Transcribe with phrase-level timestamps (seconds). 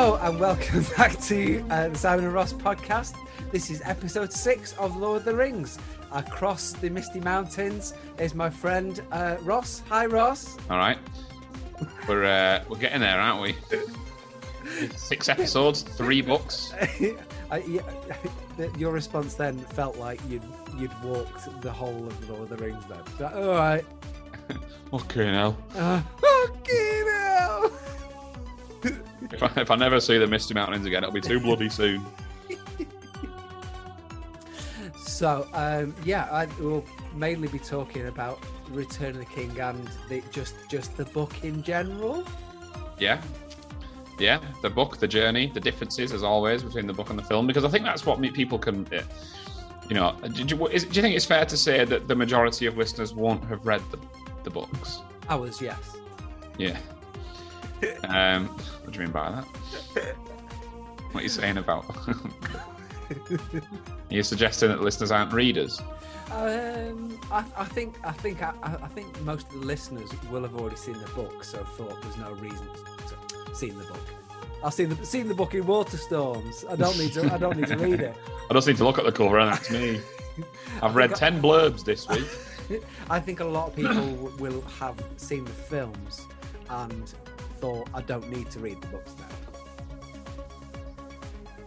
[0.00, 3.16] Hello and welcome back to uh, the Simon and Ross podcast.
[3.52, 5.78] This is episode six of Lord of the Rings.
[6.10, 9.82] Across the Misty Mountains is my friend uh, Ross.
[9.90, 10.56] Hi, Ross.
[10.70, 10.96] All right,
[12.08, 13.54] we're uh, we're getting there, aren't we?
[14.96, 16.72] Six episodes, three books.
[17.50, 17.82] I, yeah,
[18.78, 20.42] your response then felt like you'd
[20.78, 22.82] you'd walked the whole of Lord of the Rings.
[22.88, 23.84] Then, so, all right.
[24.92, 25.56] Okay, now.
[25.76, 27.70] Uh, fucking hell.
[29.32, 32.04] If I, if I never see the Misty Mountains again, it'll be too bloody soon.
[35.20, 36.82] So um, yeah, I will
[37.14, 41.62] mainly be talking about Return of the King and the, just just the book in
[41.62, 42.24] general.
[42.98, 43.20] Yeah,
[44.18, 44.40] yeah.
[44.62, 47.64] The book, the journey, the differences, as always, between the book and the film, because
[47.64, 48.86] I think that's what people can.
[48.94, 49.02] uh,
[49.90, 52.64] You know, did you, is, do you think it's fair to say that the majority
[52.66, 53.98] of listeners won't have read the,
[54.44, 55.00] the books?
[55.28, 55.96] Ours, yes.
[56.56, 56.78] Yeah.
[58.08, 58.54] Um,
[58.90, 60.16] what do you mean by that?
[61.12, 61.84] What are you saying about?
[62.08, 63.62] Are
[64.08, 65.80] you suggesting that listeners aren't readers?
[66.30, 70.54] Um, I, I think I think I, I think most of the listeners will have
[70.54, 72.64] already seen the book, so thought there's no reason
[73.08, 74.06] to seen the book.
[74.62, 76.64] I've seen the seen the book in Waterstones.
[76.70, 78.16] I don't need to I don't need to read it.
[78.50, 80.00] I just need to look at the cover and that's me.
[80.80, 82.80] I've read 10 blurbs this week.
[83.10, 86.24] I think a lot of people will have seen the films
[86.70, 87.12] and
[87.60, 89.26] thought I don't need to read the books now.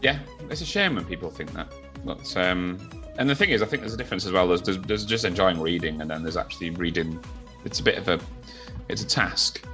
[0.02, 0.20] Yeah,
[0.50, 1.72] it's a shame when people think that.
[2.04, 4.48] But, um, and the thing is, I think there's a difference as well.
[4.48, 7.24] There's, there's, there's just enjoying reading, and then there's actually reading.
[7.64, 8.20] It's a bit of a,
[8.90, 9.66] it's a task,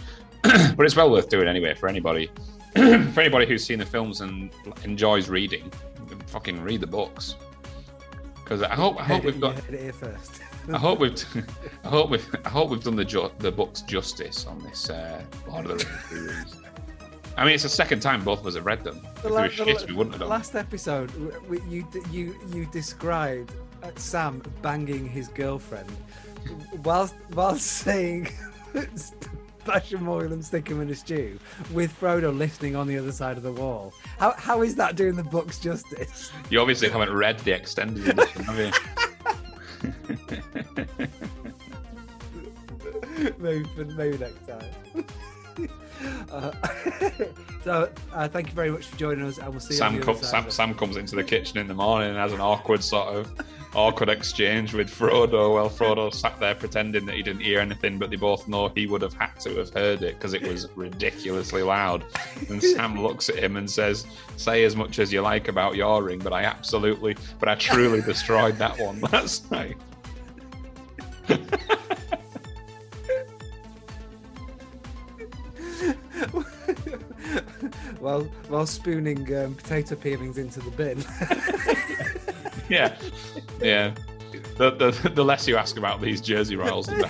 [0.42, 2.30] but it's well worth doing anyway for anybody.
[2.74, 4.50] for anybody who's seen the films and
[4.84, 5.72] enjoys reading,
[6.26, 7.36] fucking read the books.
[8.34, 10.42] Because I hope I hope we've got it here first.
[10.72, 11.24] I hope we've,
[11.84, 15.22] I hope we've, I hope we've done the ju- the books justice on this uh,
[15.48, 16.56] Lord of the Rings series.
[17.36, 19.00] I mean, it's the second time both of us have read them.
[19.16, 20.28] If The they la- were the shit, we wouldn't have done.
[20.28, 23.52] Last episode, w- w- you you you described
[23.82, 25.90] uh, Sam banging his girlfriend
[26.82, 28.28] whilst whilst saying
[29.64, 31.38] bash him oil and stick him in a stew
[31.72, 33.92] with Frodo listening on the other side of the wall.
[34.18, 36.32] How how is that doing the book's justice?
[36.50, 38.72] You obviously haven't read the extended edition, have you?
[43.38, 43.66] maybe
[43.96, 44.70] maybe next time.
[46.30, 46.52] Uh,
[47.64, 49.78] so uh, thank you very much for joining us, and we'll see you.
[49.78, 50.50] Sam, com- Sam.
[50.50, 53.32] Sam comes into the kitchen in the morning and has an awkward sort of
[53.74, 55.54] awkward exchange with Frodo.
[55.54, 58.86] Well, Frodo sat there pretending that he didn't hear anything, but they both know he
[58.86, 62.04] would have had to have heard it because it was ridiculously loud.
[62.48, 64.06] And Sam looks at him and says,
[64.36, 68.02] "Say as much as you like about your ring, but I absolutely, but I truly
[68.02, 69.76] destroyed that one last night."
[78.00, 81.04] while while spooning um, potato peelings into the bin.
[82.68, 82.94] Yeah,
[83.62, 83.94] yeah.
[84.58, 87.08] The, the, the less you ask about these Jersey Royals, the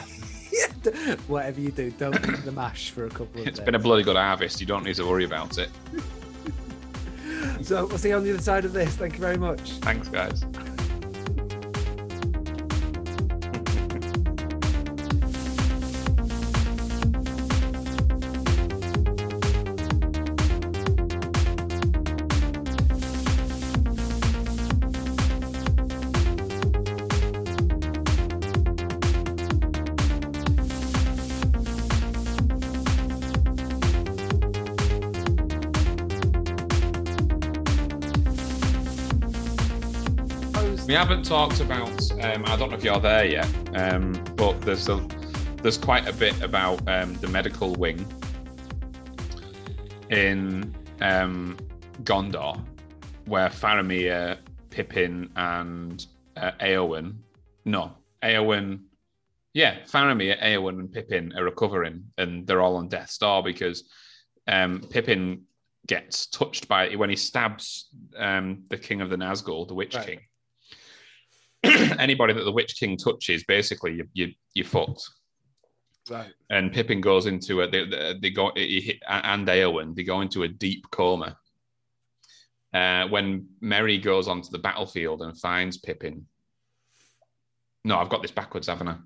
[0.85, 1.17] better.
[1.27, 3.65] Whatever you do, don't eat the mash for a couple of It's days.
[3.65, 4.61] been a bloody good harvest.
[4.61, 5.69] You don't need to worry about it.
[7.63, 8.95] So we'll see you on the other side of this.
[8.95, 9.73] Thank you very much.
[9.79, 10.45] Thanks, guys.
[41.25, 42.11] Talked about.
[42.23, 44.97] Um, I don't know if you're there yet, um, but there's a
[45.63, 48.07] there's quite a bit about um, the medical wing
[50.09, 51.59] in um,
[52.05, 52.65] Gondor,
[53.27, 54.39] where Faramir,
[54.71, 56.07] Pippin, and
[56.37, 57.17] uh, Eowyn.
[57.67, 57.93] No,
[58.23, 58.81] Eowyn.
[59.53, 63.85] Yeah, Faramir, Eowyn, and Pippin are recovering, and they're all on Death Star because
[64.47, 65.43] um, Pippin
[65.87, 70.07] gets touched by when he stabs um, the king of the Nazgul, the Witch Right.
[70.07, 70.21] King.
[71.99, 75.03] Anybody that the Witch King touches, basically, you you you're fucked.
[76.11, 76.33] Right.
[76.51, 80.49] And Pippin goes into a they, they go he, and Eowyn they go into a
[80.49, 81.37] deep coma.
[82.73, 86.27] Uh, when Merry goes onto the battlefield and finds Pippin.
[87.85, 88.97] No, I've got this backwards, haven't I?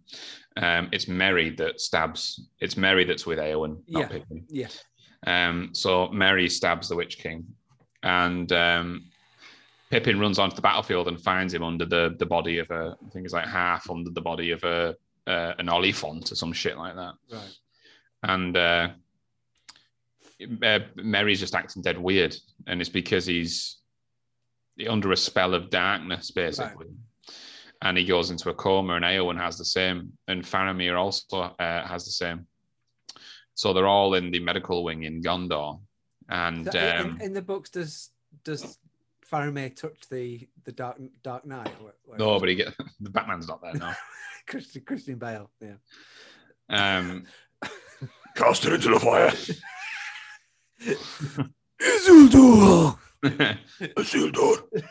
[0.78, 2.48] Um, it's Merry that stabs.
[2.60, 4.08] It's Merry that's with Eowyn, not Yeah.
[4.08, 4.44] Pippin.
[4.48, 4.68] Yeah.
[5.26, 7.46] Um, so Merry stabs the Witch King,
[8.02, 9.04] and um,
[9.92, 12.96] Pippin runs onto the battlefield and finds him under the the body of a.
[13.06, 14.96] I think it's like half under the body of a
[15.26, 17.12] uh, an Oliphant or some shit like that.
[17.30, 17.56] Right.
[18.22, 18.88] And uh,
[20.62, 22.34] uh, Merry's just acting dead weird,
[22.66, 23.80] and it's because he's
[24.88, 26.86] under a spell of darkness, basically.
[27.82, 31.86] And he goes into a coma, and Eowyn has the same, and Faramir also uh,
[31.86, 32.46] has the same.
[33.54, 35.80] So they're all in the medical wing in Gondor,
[36.30, 38.08] and in- um, in, in the books, does
[38.42, 38.78] does
[39.32, 41.72] Faramir touch the the Dark Dark Knight?
[41.82, 43.94] Or, or no, but he get the Batman's not there now.
[44.46, 45.50] Christian, Christian Bale.
[45.60, 45.76] Yeah.
[46.68, 47.24] Um,
[48.36, 49.32] Cast it into the fire.
[51.80, 52.98] Isildur.
[53.96, 54.82] Isildur.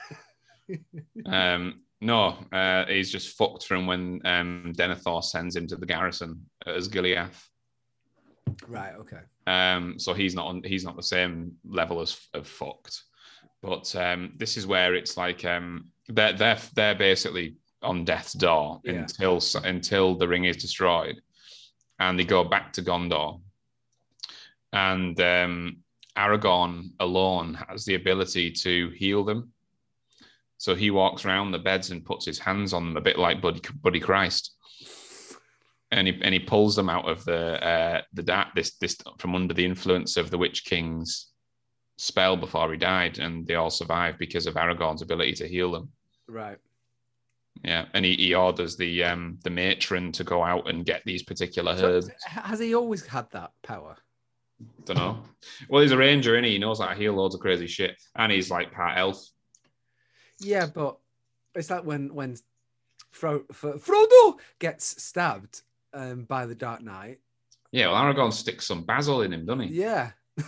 [1.25, 6.45] um, no, uh, he's just fucked from when um, Denethor sends him to the garrison
[6.65, 7.47] Osgiliath.
[8.67, 8.93] Right.
[8.93, 9.19] Okay.
[9.47, 13.03] Um, so he's not on, he's not the same level as of fucked.
[13.61, 18.81] But um, this is where it's like um, they're they're they're basically on death's door
[18.83, 18.93] Yeah.
[18.93, 21.21] until until the ring is destroyed,
[21.99, 23.41] and they go back to Gondor.
[24.73, 25.77] And um,
[26.17, 29.51] Aragorn alone has the ability to heal them.
[30.57, 33.41] So he walks around the beds and puts his hands on them, a bit like
[33.41, 34.51] Buddy, Buddy Christ
[35.91, 39.35] and he and he pulls them out of the uh, the dark this this from
[39.35, 41.30] under the influence of the Witch King's
[42.01, 45.89] spell before he died, and they all survive because of Aragorn's ability to heal them.
[46.27, 46.57] Right.
[47.63, 51.21] Yeah, and he, he orders the um the matron to go out and get these
[51.21, 52.09] particular herbs.
[52.25, 53.97] has he always had that power?
[54.85, 55.23] Don't know.
[55.69, 56.53] Well, he's a ranger, and he?
[56.53, 59.23] he knows how to heal loads of crazy shit, and he's like part elf.
[60.39, 60.97] Yeah, but
[61.53, 62.35] it's like when when
[63.11, 65.61] Fro- Fro- Frodo gets stabbed
[65.93, 67.19] um, by the Dark Knight.
[67.71, 69.75] Yeah, well, Aragorn sticks some basil in him, doesn't he?
[69.75, 70.11] Yeah,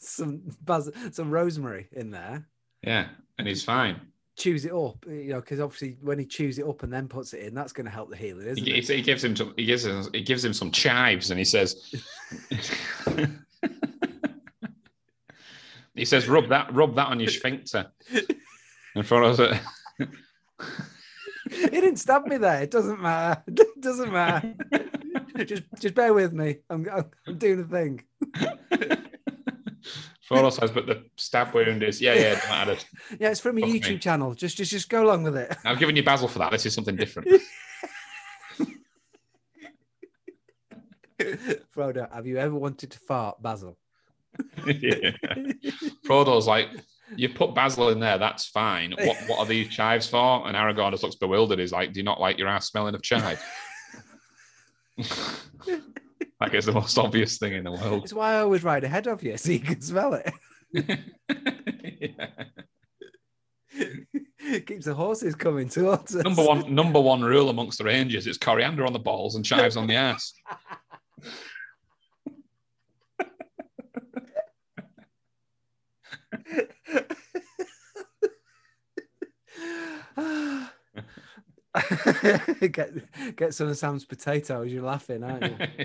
[0.00, 2.46] some baz- some rosemary in there.
[2.82, 3.08] Yeah,
[3.38, 4.00] and he's fine.
[4.36, 7.34] Chews it up, you know, because obviously when he chews it up and then puts
[7.34, 8.88] it in, that's going to help the healing, isn't He, it?
[8.88, 9.52] he gives him some.
[9.56, 10.04] He gives him.
[10.12, 11.94] He gives him some chives, and he says.
[15.94, 16.72] he says, "Rub that.
[16.74, 17.90] Rub that on your sphincter."
[18.94, 19.60] And Frodo's like,
[21.50, 22.62] He didn't stab me there.
[22.62, 23.42] It doesn't matter.
[23.80, 24.54] It doesn't matter.
[25.46, 26.58] just just bear with me.
[26.68, 28.02] I'm I'm, I'm doing a thing.
[30.30, 32.86] Frodo says, "But the stab wound is yeah, yeah, it.
[33.18, 33.80] Yeah, it's from a Fuck me.
[33.80, 34.32] YouTube channel.
[34.34, 35.56] Just just just go along with it.
[35.64, 36.52] I've given you basil for that.
[36.52, 37.28] This is something different."
[41.76, 43.76] Frodo, have you ever wanted to fart, Basil?
[44.66, 45.10] yeah.
[46.06, 46.68] Frodo's like,
[47.16, 48.16] "You put basil in there.
[48.16, 48.92] That's fine.
[48.92, 51.58] What what are these chives for?" And Aragorn just looks bewildered.
[51.58, 53.44] He's like, "Do you not like your ass smelling of chive?"
[56.40, 58.04] Like it's the most obvious thing in the world.
[58.04, 60.32] It's why I always ride ahead of you so you can smell it.
[60.72, 62.28] Yeah.
[64.66, 66.24] Keeps the horses coming towards us.
[66.24, 69.76] Number one, number one rule amongst the Rangers is coriander on the balls and chives
[69.76, 70.32] on the ass.
[82.72, 82.90] get
[83.36, 84.72] get some of Sam's potatoes.
[84.72, 85.56] You're laughing, aren't you?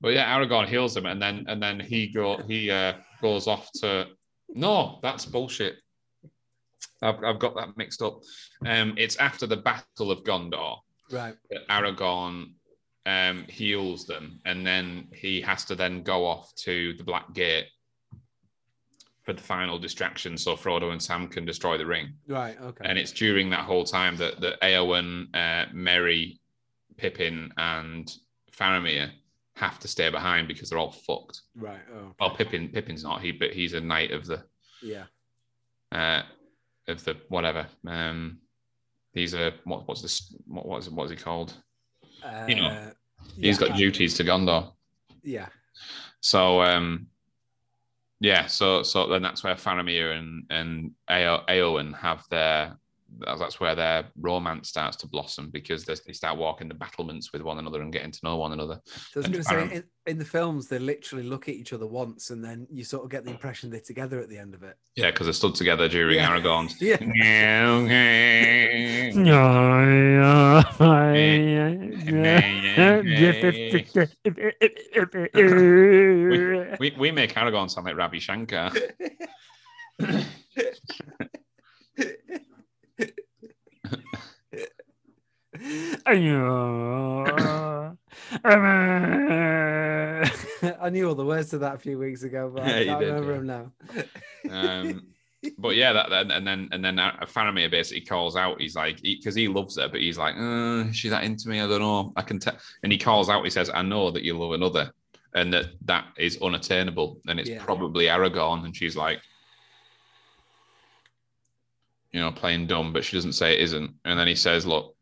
[0.00, 3.70] but yeah, Aragorn heals him, and then and then he go he uh, goes off
[3.80, 4.08] to.
[4.50, 5.76] No, that's bullshit.
[7.02, 8.20] I've, I've got that mixed up.
[8.66, 10.78] Um, it's after the Battle of Gondor
[11.12, 11.36] right.
[11.50, 12.52] that Aragorn
[13.06, 17.66] um, heals them, and then he has to then go off to the Black Gate
[19.28, 22.14] for the final distraction, so Frodo and Sam can destroy the ring.
[22.26, 22.58] Right.
[22.58, 22.82] Okay.
[22.88, 26.40] And it's during that whole time that that Eowyn, uh, Merry,
[26.96, 28.10] Pippin, and
[28.50, 29.10] Faramir
[29.56, 31.42] have to stay behind because they're all fucked.
[31.56, 31.80] right.
[31.94, 32.14] Oh.
[32.18, 34.44] Well, Pippin, Pippin's not he, but he's a knight of the
[34.82, 35.04] Yeah.
[35.92, 36.22] uh,
[36.86, 37.66] of the whatever.
[37.86, 38.38] Um,
[39.12, 40.34] he's a what, what's this?
[40.46, 40.94] What was it?
[40.94, 41.52] What's he called?
[42.24, 42.92] Uh, You know,
[43.36, 44.72] He's yeah, got duties to Gondor.
[45.22, 45.48] Yeah.
[46.20, 47.08] So um,
[48.20, 52.76] yeah, so so then that's where Faramir and and Eowyn have their
[53.20, 57.58] that's where their romance starts to blossom because they start walking the battlements with one
[57.58, 58.80] another and getting to know one another.
[58.84, 61.72] So I was going to say, in, in the films, they literally look at each
[61.72, 64.54] other once, and then you sort of get the impression they're together at the end
[64.54, 64.76] of it.
[64.94, 66.28] Yeah, because they stood together during Yeah.
[66.30, 66.80] Aragorn's.
[66.88, 66.98] Yeah.
[72.68, 73.00] Yeah,
[76.78, 78.70] we, we make Aragorn sound like Ravi Shankar.
[86.06, 86.14] I
[90.90, 93.08] knew all the words to that a few weeks ago, but I Yeah, can't did,
[93.08, 93.38] remember yeah.
[93.38, 93.72] them now.
[94.50, 95.06] Um,
[95.58, 98.60] but yeah, that and, and then and then uh, Faramir basically calls out.
[98.60, 101.60] He's like, because he, loves her, but he's like, uh, is she that into me?
[101.60, 102.12] I don't know.
[102.16, 102.56] I can tell.
[102.82, 103.44] And he calls out.
[103.44, 104.92] He says, "I know that you love another,
[105.34, 107.64] and that that is unattainable, and it's Yeah.
[107.64, 109.20] probably Aragorn." And she's like,
[112.12, 113.94] you know, playing dumb, but she doesn't say it isn't.
[114.04, 114.94] And then he says, "Look,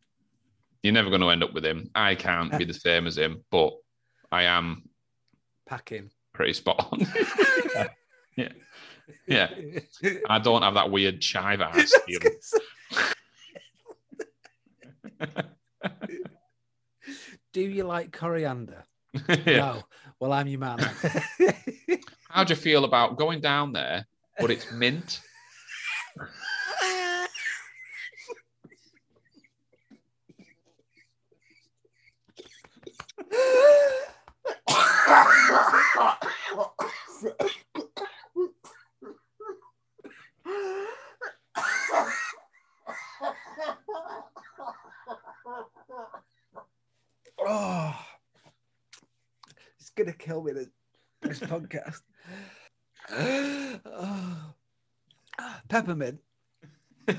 [0.87, 1.91] you're never going to end up with him.
[1.97, 3.73] I can't be the same as him, but
[4.31, 4.89] I am
[5.67, 6.11] Packing.
[6.33, 7.01] pretty spot on."
[8.37, 8.49] yeah.
[9.27, 9.51] Yeah.
[10.29, 11.93] I don't have that weird chive ass.
[17.53, 18.85] Do you like coriander?
[19.29, 19.57] yeah.
[19.57, 19.83] No.
[20.21, 20.79] Well, I'm your man.
[22.29, 24.07] How do you feel about going down there,
[24.39, 25.21] but it's mint?
[47.39, 47.97] oh,
[49.79, 50.53] it's gonna kill me.
[50.53, 50.69] This,
[51.23, 52.01] this podcast.
[53.87, 54.55] Oh.
[55.69, 56.19] Peppermint.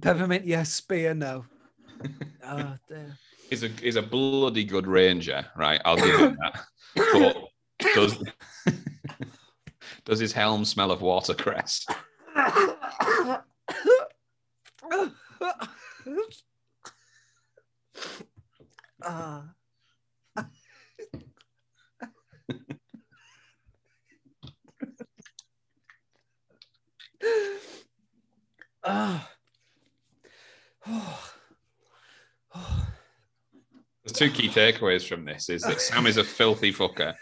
[0.00, 0.72] Peppermint, yes.
[0.72, 1.44] Spear, no.
[2.50, 3.14] Oh, dear.
[3.50, 5.82] He's a he's a bloody good ranger, right?
[5.84, 6.64] I'll give him that.
[6.96, 7.36] But
[7.92, 8.22] does
[10.06, 11.84] does his helm smell of watercress?
[19.02, 19.44] Ah.
[28.84, 29.28] Ah.
[30.86, 31.30] Oh.
[32.54, 32.86] Oh.
[34.02, 37.14] There's two key takeaways from this: is that Sam is a filthy fucker,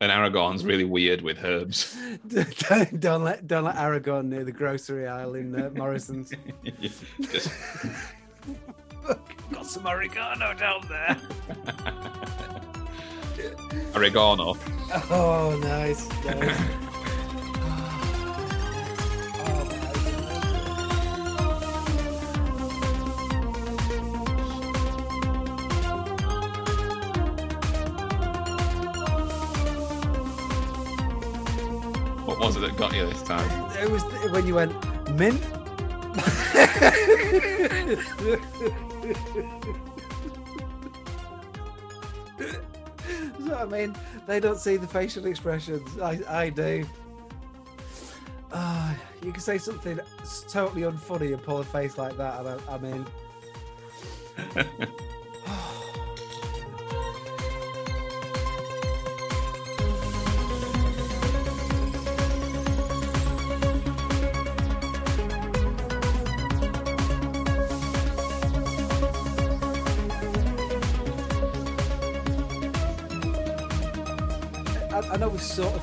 [0.00, 1.96] and Aragorn's really weird with herbs.
[2.28, 6.32] don't, don't let don't let Aragorn near the grocery aisle in uh, Morrison's.
[6.80, 7.48] Just-
[9.50, 11.16] Got some oregano down there.
[13.94, 14.56] Oregano.
[15.10, 16.08] Oh, nice.
[16.24, 16.89] nice.
[32.80, 33.70] Got you this time?
[33.76, 34.72] It was when you went
[35.14, 35.38] mint.
[43.44, 43.94] so I mean,
[44.26, 45.98] they don't see the facial expressions.
[46.00, 46.86] I, I do.
[48.50, 50.00] Ah, you can say something
[50.48, 53.04] totally unfunny and pull a face like that, and I, I mean,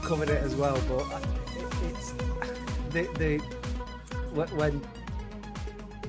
[0.07, 1.05] covered it as well, but
[1.57, 2.11] it, it's
[2.91, 3.37] the the
[4.55, 4.79] when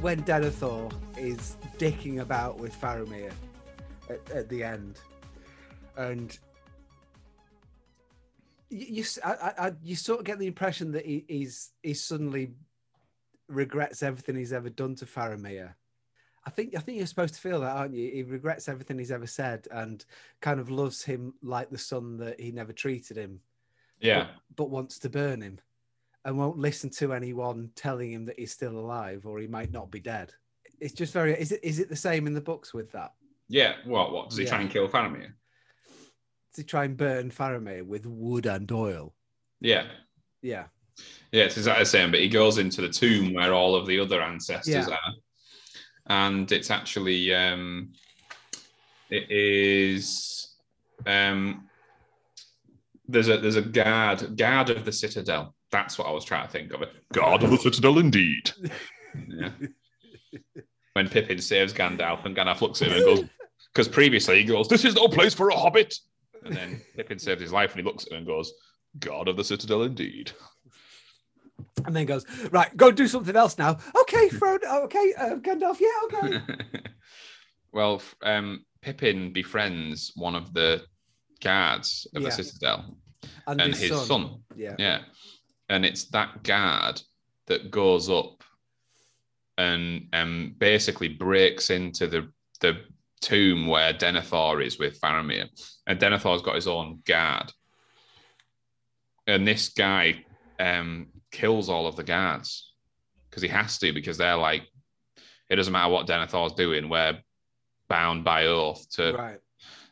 [0.00, 3.32] when Denethor is dicking about with Faramir
[4.08, 5.00] at, at the end,
[5.96, 6.38] and
[8.70, 12.52] you you, I- I- you sort of get the impression that he, he's he suddenly
[13.48, 15.74] regrets everything he's ever done to Faramir.
[16.46, 18.10] I think I think you're supposed to feel that, aren't you?
[18.12, 20.04] He regrets everything he's ever said and
[20.40, 23.40] kind of loves him like the son that he never treated him,
[24.00, 24.28] Yeah.
[24.56, 25.58] but wants to burn him,
[26.24, 29.90] and won't listen to anyone telling him that he's still alive or he might not
[29.90, 30.32] be dead.
[30.80, 31.32] It's just very.
[31.40, 33.12] Is it is it the same in the books with that?
[33.48, 33.74] Yeah.
[33.84, 34.12] What?
[34.12, 34.28] What?
[34.30, 35.32] Does he try and kill Faramir?
[36.54, 39.14] To try and burn Faramir with wood and oil.
[39.60, 39.86] Yeah.
[40.42, 40.66] Yeah,
[41.32, 42.10] Yeah, it's exactly the same.
[42.12, 44.94] But he goes into the tomb where all of the other ancestors Yeah.
[44.94, 45.14] are,
[46.06, 47.92] and it's actually um,
[49.10, 50.54] it is
[51.06, 51.67] um,
[53.08, 55.54] there's a there's a guard guard of the citadel.
[55.70, 56.90] That's what I was trying to think of it.
[57.12, 58.50] Guard of the Citadel, indeed.
[59.28, 59.50] Yeah.
[60.94, 63.24] when Pippin saves Gandalf, and Gandalf looks at him and goes,
[63.72, 65.94] because previously he goes, "This is no place for a hobbit,"
[66.44, 68.52] and then Pippin saves his life, and he looks at him and goes,
[68.98, 70.32] "Guard of the Citadel, indeed."
[71.86, 72.74] and then goes right.
[72.76, 73.78] Go do something else now.
[74.02, 74.84] Okay, Frodo.
[74.84, 75.80] Okay, uh, Gandalf.
[75.80, 76.40] Yeah, okay.
[77.72, 80.84] well, um, Pippin befriends one of the
[81.40, 82.28] guards of Yeah.
[82.28, 82.96] the Citadel
[83.46, 84.42] And, and his son.
[84.56, 84.74] Yeah.
[84.78, 85.00] Yeah.
[85.68, 87.00] And it's that guard
[87.46, 88.42] that goes up
[89.56, 92.28] and um, basically breaks into the,
[92.60, 92.78] the
[93.20, 95.48] tomb where Denethor is with Faramir.
[95.86, 97.52] And Denethor's got his own guard.
[99.26, 100.24] and this guy
[100.58, 102.72] um, kills all of the guards
[103.28, 104.62] because he has to because they're like,
[105.50, 107.18] it doesn't matter what Denethor's doing, we're
[107.88, 109.12] bound by oath to.
[109.12, 109.38] Right.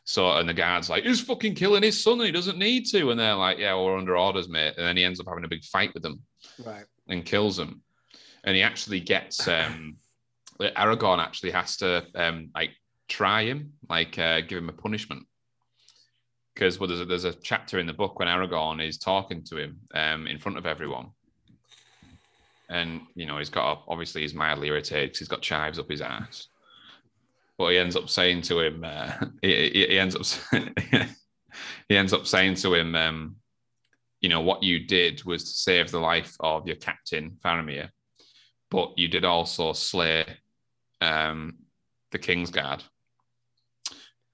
[0.09, 2.13] So and the guards like he's fucking killing his son.
[2.13, 4.73] And he doesn't need to, and they're like, yeah, we're under orders, mate.
[4.77, 6.21] And then he ends up having a big fight with them
[6.65, 6.85] Right.
[7.09, 7.81] and kills them.
[8.45, 9.97] And he actually gets um
[10.61, 12.71] Aragorn actually has to um like
[13.09, 15.25] try him, like uh, give him a punishment.
[16.53, 19.57] Because well, there's a, there's a chapter in the book when Aragorn is talking to
[19.57, 21.07] him um in front of everyone.
[22.69, 26.01] And you know, he's got obviously he's mildly irritated because he's got chives up his
[26.01, 26.47] ass.
[27.57, 29.11] But he ends up saying to him, uh,
[29.41, 30.51] he, he- ends up
[31.89, 33.35] he ends up saying to him, um,
[34.21, 37.89] you know, what you did was to save the life of your captain, Faramir,
[38.69, 40.25] but you did also slay
[41.01, 41.57] um,
[42.11, 42.83] the King's Guard.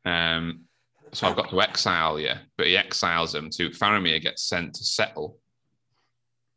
[0.05, 0.65] Um,
[1.13, 4.83] so I've got to exile you, but he exiles him to Faramir gets sent to
[4.83, 5.37] settle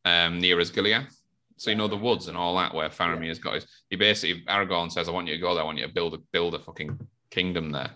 [0.04, 1.15] um, near Osgiliath.
[1.58, 3.66] So you know the woods and all that where Faramir's got his.
[3.90, 5.62] He basically Aragorn says, "I want you to go there.
[5.62, 6.98] I want you to build a build a fucking
[7.30, 7.90] kingdom there,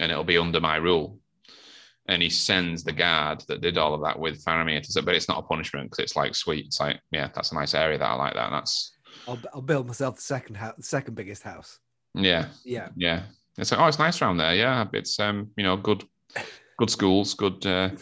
[0.00, 1.18] and it'll be under my rule."
[2.08, 5.14] and he sends the guard that did all of that with Faramir to say, but
[5.14, 6.66] it's not a punishment because it's like sweet.
[6.66, 8.46] It's like, yeah, that's a nice area that I like that.
[8.46, 8.96] And that's
[9.28, 11.78] I'll, I'll build myself the second house, the second biggest house.
[12.14, 12.88] yeah, Yeah.
[12.96, 13.22] yeah.
[13.56, 14.54] It's like, oh, it's nice around there.
[14.54, 16.02] Yeah, it's um, you know, good,
[16.76, 17.64] good schools, good.
[17.64, 17.90] Uh,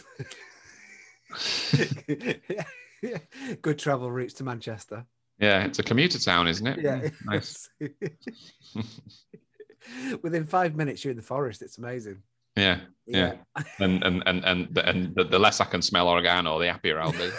[3.61, 5.05] Good travel routes to Manchester.
[5.39, 6.81] yeah, it's a commuter town, isn't it?
[6.81, 6.99] Yeah.
[6.99, 7.69] Mm, nice.
[10.21, 11.61] Within five minutes, you're in the forest.
[11.61, 12.21] It's amazing.
[12.55, 13.35] Yeah, Yeah.
[13.79, 17.13] and and and and the, and the, less I can smell oregano, the happier I'll
[17.13, 17.31] be.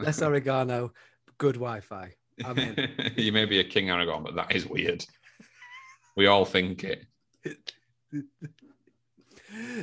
[0.00, 0.92] Less oregano,
[1.36, 2.14] good Wi-Fi.
[2.44, 2.90] I'm in.
[3.16, 5.04] you may be a king Aragorn, but that is weird.
[6.16, 7.04] We all think it.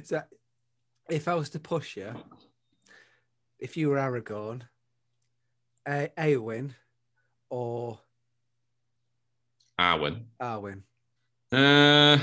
[0.04, 0.22] So,
[1.10, 2.14] if I was to push you,
[3.60, 4.62] if you were Aragorn,
[5.88, 6.10] A-
[7.50, 8.00] or
[9.80, 10.24] Arwen.
[10.42, 10.82] Arwen,
[11.52, 12.18] Uh,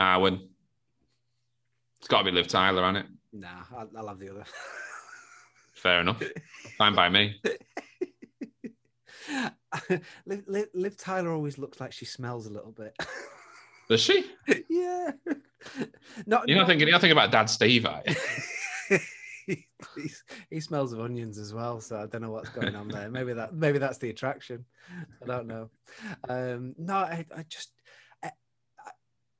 [0.00, 0.48] Arwen.
[1.98, 3.12] It's got to be Liv Tyler, hasn't it?
[3.32, 4.44] nah, I'll, I'll have the other.
[5.74, 6.22] Fair enough.
[6.78, 7.40] Fine by me.
[10.26, 12.96] Liv, Liv, Liv Tyler always looks like she smells a little bit.
[13.88, 14.24] Does she?
[14.68, 15.12] yeah.
[16.26, 16.88] Not, You're not not- thinking.
[16.88, 18.14] You're not thinking about Dad Steve, are you?
[19.46, 19.66] he,
[20.50, 23.10] he smells of onions as well, so I don't know what's going on there.
[23.10, 24.64] Maybe that maybe that's the attraction.
[25.22, 25.70] I don't know.
[26.28, 27.72] Um, no, I, I just
[28.22, 28.30] I,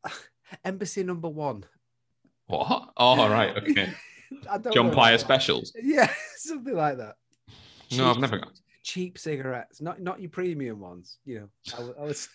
[0.05, 0.11] I,
[0.65, 1.65] embassy number one.
[2.47, 2.91] What?
[2.97, 3.57] Oh, right.
[3.57, 3.93] Okay.
[4.73, 4.91] John.
[4.91, 5.73] Player specials.
[5.81, 7.17] Yeah, something like that.
[7.93, 8.53] No, I've never got.
[8.83, 11.19] cheap cigarettes, not not your premium ones.
[11.25, 11.49] You know,
[11.99, 12.29] I, I was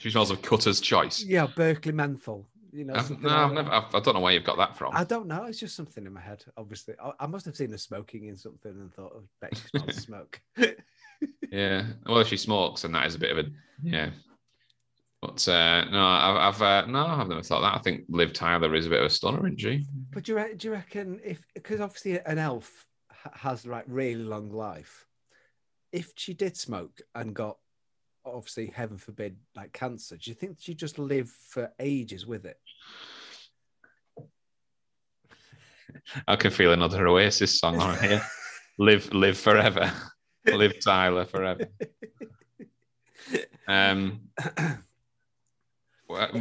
[0.00, 1.22] She smells of Cutter's Choice.
[1.22, 2.48] yeah Berkeley menthol.
[2.72, 3.70] You know, I've, no, I've never.
[3.70, 4.92] I've, I don't know where you've got that from.
[4.94, 5.44] I don't know.
[5.44, 6.42] It's just something in my head.
[6.56, 9.78] Obviously, I, I must have seen her smoking in something and thought, "Oh, bet she
[9.78, 10.40] smells smoke."
[11.50, 11.84] Yeah.
[12.06, 13.50] Well, if she smokes, and that is a bit of a
[13.82, 14.10] yeah.
[15.20, 17.74] But uh, no, I've, I've uh, no, I've never thought that.
[17.74, 19.84] I think Liv Tyler is a bit of a stunner, isn't she?
[20.10, 22.86] But do you, re- do you reckon if because obviously an elf
[23.34, 25.06] has like really long life,
[25.92, 27.58] if she did smoke and got
[28.24, 32.58] obviously heaven forbid like cancer, do you think she'd just live for ages with it?
[36.26, 38.22] I can feel another Oasis song on here.
[38.78, 39.92] live, live forever.
[40.46, 41.66] live Tyler forever.
[43.68, 44.22] Um.
[46.06, 46.34] what-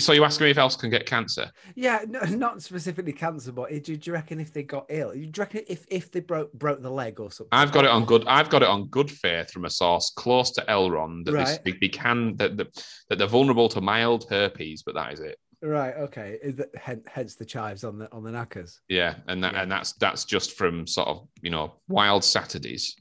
[0.00, 1.50] So you asking me if elves can get cancer?
[1.74, 5.18] Yeah, no, not specifically cancer, but do, do you reckon if they got ill, do
[5.18, 7.48] you reckon if if they broke broke the leg or something?
[7.52, 8.24] I've got it on good.
[8.26, 11.58] I've got it on good faith from a source close to Elrond that Right.
[11.64, 12.68] they, they can that, that
[13.08, 15.38] that they're vulnerable to mild herpes, but that is it.
[15.62, 15.94] Right.
[15.96, 16.38] Okay.
[16.42, 16.68] Is that
[17.06, 18.80] hence the chives on the on the knackers?
[18.88, 19.62] Yeah, and that Yeah.
[19.62, 22.94] and that's that's just from sort of you know wild Saturdays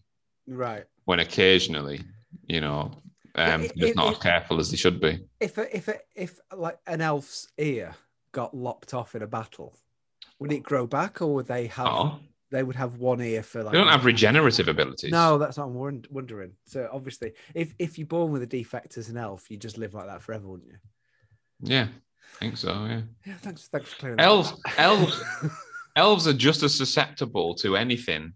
[0.48, 0.86] Right.
[1.04, 2.02] when occasionally
[2.48, 2.92] you know
[3.38, 5.20] um, they're just not it- as careful as they should be.
[5.40, 7.96] If a, if a, if like an elf's ear
[8.32, 9.76] got lopped off in a battle,
[10.40, 12.20] would it grow back, or would they have Oh,
[12.52, 13.72] they would have one ear for like?
[13.74, 15.12] they don't have regenerative abilities.
[15.12, 16.52] No, that's what I'm wondering.
[16.66, 19.94] So obviously, if if you're born with a defect as an elf, you just live
[19.94, 20.78] like that forever, wouldn't you?
[21.62, 21.88] Yeah,
[22.36, 22.70] I think so.
[22.86, 23.02] Yeah.
[23.26, 23.34] Yeah.
[23.42, 23.68] Thanks.
[23.68, 24.18] Thanks for clearing.
[24.18, 25.24] that Elves, elves,
[25.96, 28.34] elves are just as susceptible to anything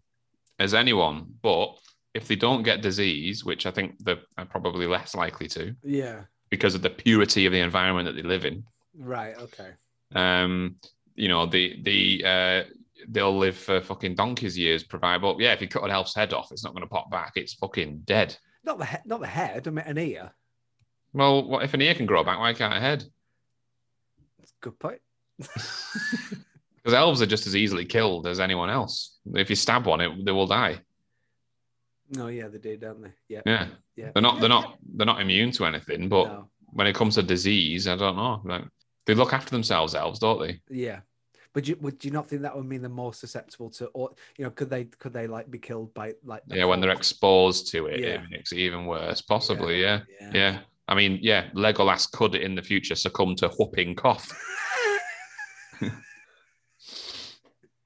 [0.58, 1.78] as anyone, but
[2.14, 4.20] if they don't get disease, which I think they're
[4.50, 6.22] probably less likely to yeah.
[6.50, 8.64] because of the purity of the environment that they live in,
[8.98, 9.36] Right.
[9.38, 9.70] Okay.
[10.16, 10.76] um,
[11.16, 12.64] you know, the the uh,
[13.10, 14.84] they'll live for fucking donkey's years.
[14.84, 17.12] Provide, but yeah, if you cut an elf's head off, it's not going to pop
[17.12, 17.34] back.
[17.36, 18.36] It's fucking dead.
[18.64, 19.68] Not the he- not the head.
[19.68, 20.32] I mean, an ear.
[21.14, 22.40] Well, what if an ear can grow back?
[22.40, 23.04] Why can't a head?
[24.62, 25.02] Good point.
[26.82, 29.18] Because elves are just as easily killed as anyone else.
[29.34, 30.80] If you stab one, it, they will die.
[32.12, 33.12] No, yeah, they do, don't they?
[33.28, 33.42] Yeah.
[33.46, 34.12] Yeah, Yeah.
[34.14, 34.40] they're not.
[34.40, 34.78] They're not.
[34.96, 36.10] They're not immune to anything.
[36.10, 36.50] But No.
[36.72, 38.42] when it comes to disease, I don't know.
[38.44, 38.66] Like,
[39.06, 40.62] they look after themselves, elves, don't they?
[40.70, 41.02] Yeah.
[41.54, 44.44] But you, would you not think that would mean they're more susceptible to, or you
[44.46, 46.44] know, could they could they like be killed by like?
[46.48, 48.24] Yeah, when they're exposed to it, Yeah.
[48.24, 49.22] it makes it even worse.
[49.22, 50.02] Possibly, yeah.
[50.22, 50.32] Yeah.
[50.34, 50.60] yeah.
[50.88, 54.32] I mean, yeah, Legolas could in the future succumb to whooping cough.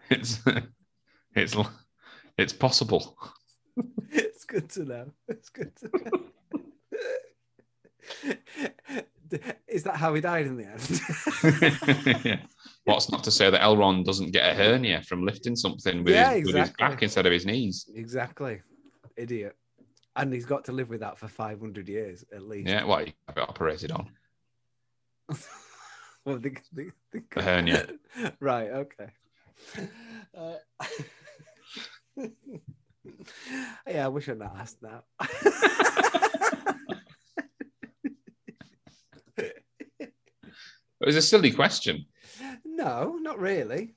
[0.10, 0.40] it's
[1.36, 1.56] it's
[2.38, 3.18] it's possible.
[4.12, 5.12] it's good to know.
[5.28, 6.22] It's good to know.
[9.68, 12.26] Is that how he died in the end?
[12.26, 12.38] Yeah.
[12.86, 16.34] What's not to say that Elrond doesn't get a hernia from lifting something with, Yeah,
[16.34, 17.90] his, with his back instead of his knees?
[17.96, 18.62] exactly.
[19.16, 19.56] Idiot.
[20.16, 22.70] And he's got to live with that for 500 years at least.
[22.70, 24.10] Yeah, he got operated on.
[26.26, 27.88] Well, the, the, the, A hernia.
[28.40, 28.70] right.
[28.70, 29.08] Okay.
[30.38, 30.56] Uh,
[33.88, 35.04] yeah, I wish I'd not asked that.
[41.04, 42.06] It was a silly question.
[42.66, 43.94] no, not really.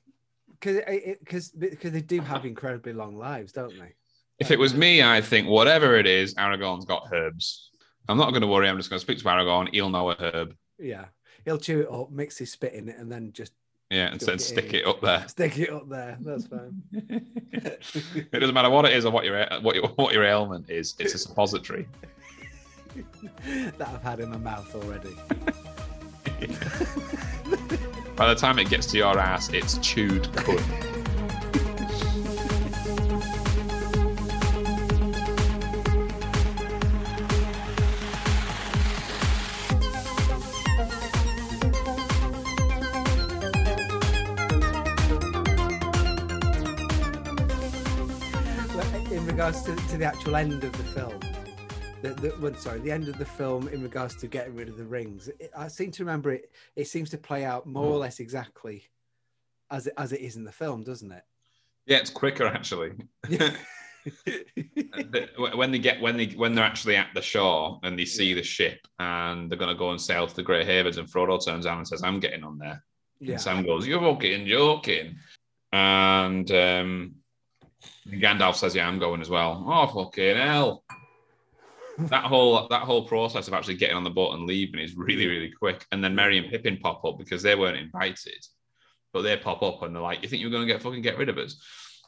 [0.59, 0.81] Because
[1.21, 3.93] because because they do have incredibly long lives, don't they?
[4.39, 7.71] If it was me, I think whatever it is, Aragorn's got herbs.
[8.09, 8.67] I'm not going to worry.
[8.67, 9.69] I'm just going to speak to Aragorn.
[9.71, 10.53] He'll know a herb.
[10.77, 11.05] Yeah,
[11.45, 13.53] he'll chew it up, mix his spit in it, and then just
[13.89, 15.25] Yeah, and Stick then it stick it up there.
[15.27, 16.17] stick it up there.
[16.19, 16.81] That's fine.
[16.91, 20.95] it doesn't matter what it is or what your what your, what your ailment is.
[20.99, 21.87] It's a suppository.
[23.77, 25.15] that I've had in my mouth already.
[28.15, 30.63] By the time it gets to your ass, it's chewed good.
[49.47, 51.21] Regards to, to the actual end of the film,
[52.01, 54.75] the, the well, sorry, the end of the film in regards to getting rid of
[54.75, 56.51] the rings, it, I seem to remember it.
[56.75, 58.89] It seems to play out more or less exactly
[59.71, 61.23] as it, as it is in the film, doesn't it?
[61.85, 62.91] Yeah, it's quicker actually.
[65.55, 68.43] When they get when they when they're actually at the shore and they see the
[68.43, 71.65] ship and they're going to go and sail to the Grey Havens, and Frodo turns
[71.65, 72.83] around and says, "I'm getting on there."
[73.21, 75.15] yeah, And Sam goes, "You're joking, joking,"
[75.71, 77.15] and um,
[78.09, 80.83] Gandalf says, "Yeah, I'm going as well." Oh fucking hell!
[81.97, 85.27] that whole that whole process of actually getting on the boat and leaving is really
[85.27, 85.85] really quick.
[85.91, 88.45] And then Merry and Pippin pop up because they weren't invited,
[89.13, 91.17] but they pop up and they're like, "You think you're going to get fucking get
[91.17, 91.59] rid of us?"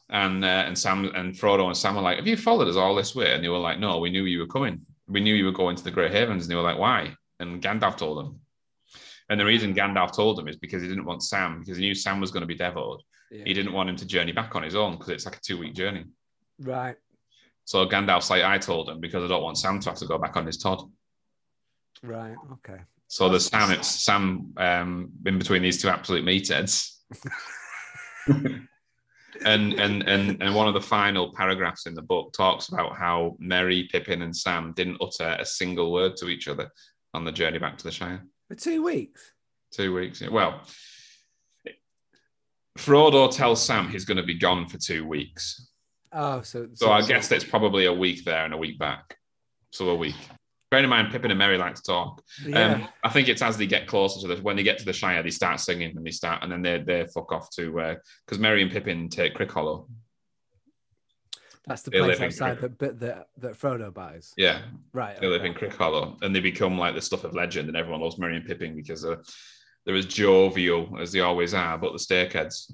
[0.08, 2.94] And uh, and Sam and Frodo and Sam were like, "Have you followed us all
[2.94, 4.80] this way?" And they were like, "No, we knew you were coming.
[5.08, 7.62] We knew you were going to the Grey Havens." And they were like, "Why?" And
[7.62, 8.40] Gandalf told them.
[9.28, 11.94] And the reason Gandalf told them is because he didn't want Sam, because he knew
[11.94, 13.04] Sam was going to be deviled.
[13.30, 13.44] Yeah.
[13.44, 15.58] He didn't want him to journey back on his own because it's like a two
[15.58, 16.04] week journey.
[16.60, 16.96] right.
[17.64, 20.18] So Gandalf's like, I told him because I don't want Sam to have to go
[20.18, 20.82] back on his Todd.
[22.02, 22.34] Right.
[22.52, 22.80] Okay.
[23.06, 26.96] So the Sam, it's Sam um, in between these two absolute meatheads.
[28.26, 28.66] and
[29.44, 33.88] and and and one of the final paragraphs in the book talks about how Merry,
[33.90, 36.70] Pippin, and Sam didn't utter a single word to each other
[37.14, 38.24] on the journey back to the Shire.
[38.48, 39.32] For two weeks.
[39.72, 40.22] Two weeks.
[40.28, 40.62] Well,
[42.78, 45.68] Frodo tells Sam he's going to be gone for two weeks.
[46.12, 49.16] Oh, so So I guess that's probably a week there and a week back.
[49.72, 50.16] So a week.
[50.70, 52.22] Bearing in mind, Pippin and Merry like to talk.
[52.46, 52.74] yeah.
[52.74, 54.92] Um, I think it's as they get closer to the when they get to the
[54.92, 57.94] Shire, they start singing and they start, and then they they fuck off to uh,
[58.24, 59.88] because Merry and Pippin take uh, Crick Hollow.
[61.66, 64.32] That's the they place outside that bit that that Frodo buys.
[64.36, 65.20] Yeah, Right.
[65.20, 65.58] they live in okay.
[65.66, 68.46] Crick Hollow, and they become like the stuff of legend, and everyone loves Merry and
[68.46, 69.20] Pippin because they're,
[69.84, 72.72] they're as jovial as they always are, but the stakeheads,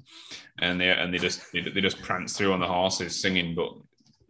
[0.59, 3.69] and they and they just they, just prance through on the horses singing, but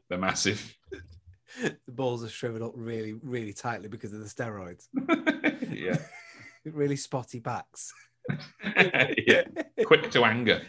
[0.09, 0.75] they're massive.
[1.61, 4.87] the balls are shriveled up really, really tightly because of the steroids.
[5.73, 5.97] yeah,
[6.65, 7.91] really spotty backs.
[9.25, 9.43] yeah,
[9.85, 10.61] quick to anger.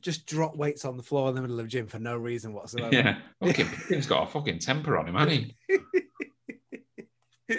[0.00, 2.52] Just drop weights on the floor in the middle of the gym for no reason
[2.52, 2.94] whatsoever.
[2.94, 7.56] Yeah, fucking Pippin's got a fucking temper on him, hasn't he?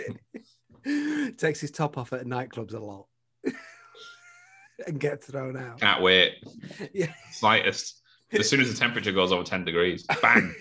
[1.38, 3.08] Takes his top off at nightclubs a lot
[4.88, 5.80] and gets thrown out.
[5.80, 6.36] Can't wait.
[6.94, 7.14] Yeah.
[7.32, 8.02] Slightest.
[8.32, 10.54] As soon as the temperature goes over 10 degrees, bang.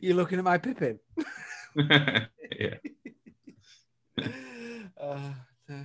[0.00, 0.98] You're looking at my Pippin.
[1.76, 2.74] yeah.
[5.00, 5.32] Uh,
[5.70, 5.84] uh,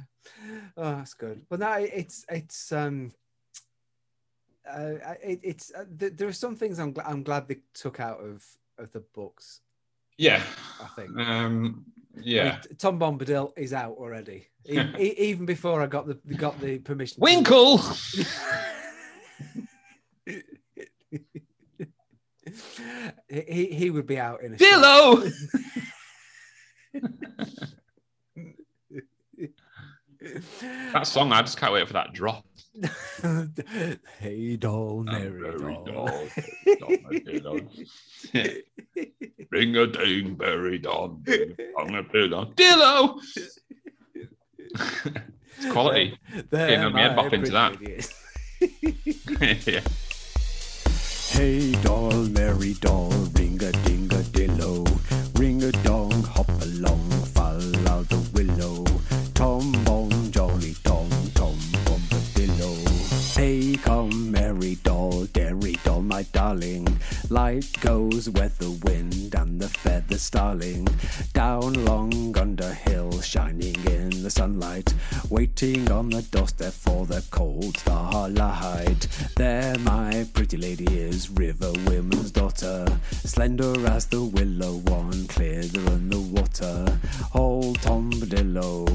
[0.77, 1.45] oh, that's good.
[1.49, 3.11] But no, it's it's um,
[4.69, 7.99] uh, it, it's uh, th- there are some things I'm gl- I'm glad they took
[7.99, 8.43] out of
[8.77, 9.61] of the books.
[10.17, 10.41] Yeah.
[10.81, 11.17] I think.
[11.17, 11.85] Um,
[12.21, 12.41] Yeah.
[12.41, 14.47] I mean, Tom Bombadil is out already.
[14.65, 17.19] E- e- even before I got the got the permission.
[17.21, 17.77] Winkle.
[23.29, 25.31] he he would be out in a Dillo.
[30.93, 32.45] That song, I just can't wait for that drop.
[34.19, 36.07] hey doll, I'm Mary very doll.
[36.79, 37.59] dull.
[39.51, 41.23] Ring a ding, berry don,
[41.77, 42.45] on a pillow.
[42.55, 43.19] Dillo.
[45.55, 46.17] it's quality.
[46.49, 47.79] There Getting on my head into that.
[49.67, 49.81] yeah.
[51.29, 54.82] Hey doll, Mary doll, ring a ding a dillo,
[63.83, 66.87] come, Mary doll, dairy doll, my darling.
[67.29, 70.87] Light goes with the wind and the feather starling.
[71.33, 74.93] Down long under hill, shining in the sunlight,
[75.29, 79.07] waiting on the doorstep for the cold starlight.
[79.35, 82.85] There, my pretty lady is, river woman's daughter,
[83.29, 86.99] slender as the willow one, clearer than the water.
[87.33, 88.87] Old Tom Badillo,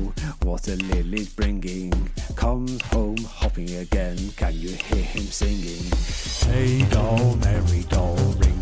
[0.45, 1.93] what a lily's bringing,
[2.37, 4.19] comes home hopping again.
[4.37, 5.85] Can you hear him singing?
[6.53, 8.58] Hey doll, Mary doll, ring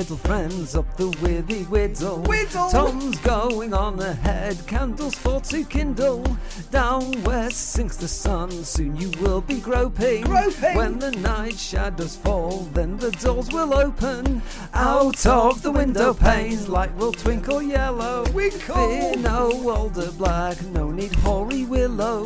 [0.00, 2.22] little friends, up the withy whittle.
[2.22, 2.70] Whittle.
[2.70, 6.24] Tom's going on ahead, candles for to kindle.
[6.70, 10.22] Down west sinks the sun, soon you will be groping.
[10.22, 10.74] Groping.
[10.74, 14.40] When the night shadows fall, then the doors will open.
[14.72, 18.24] Out of the window panes, light will twinkle yellow.
[18.24, 18.88] Twinkle.
[18.88, 22.24] Fear no alder black, no need hoary willow.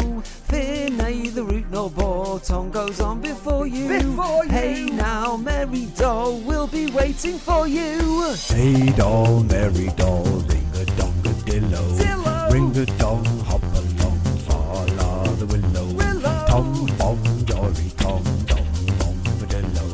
[0.54, 3.88] Fear neither root nor bore, Tom goes on before you.
[3.88, 4.52] Before you.
[4.52, 8.32] Hey now, Mary doll, we'll be waiting for you.
[8.46, 11.82] Hey doll, Mary doll, ring a dong a dillo.
[11.98, 12.52] Dillo.
[12.52, 15.86] Ring a dong, hop along, far la the willow.
[15.86, 16.44] Willow.
[16.46, 18.66] Tom bom, jolly tom, dom
[19.00, 19.84] bom a dillo.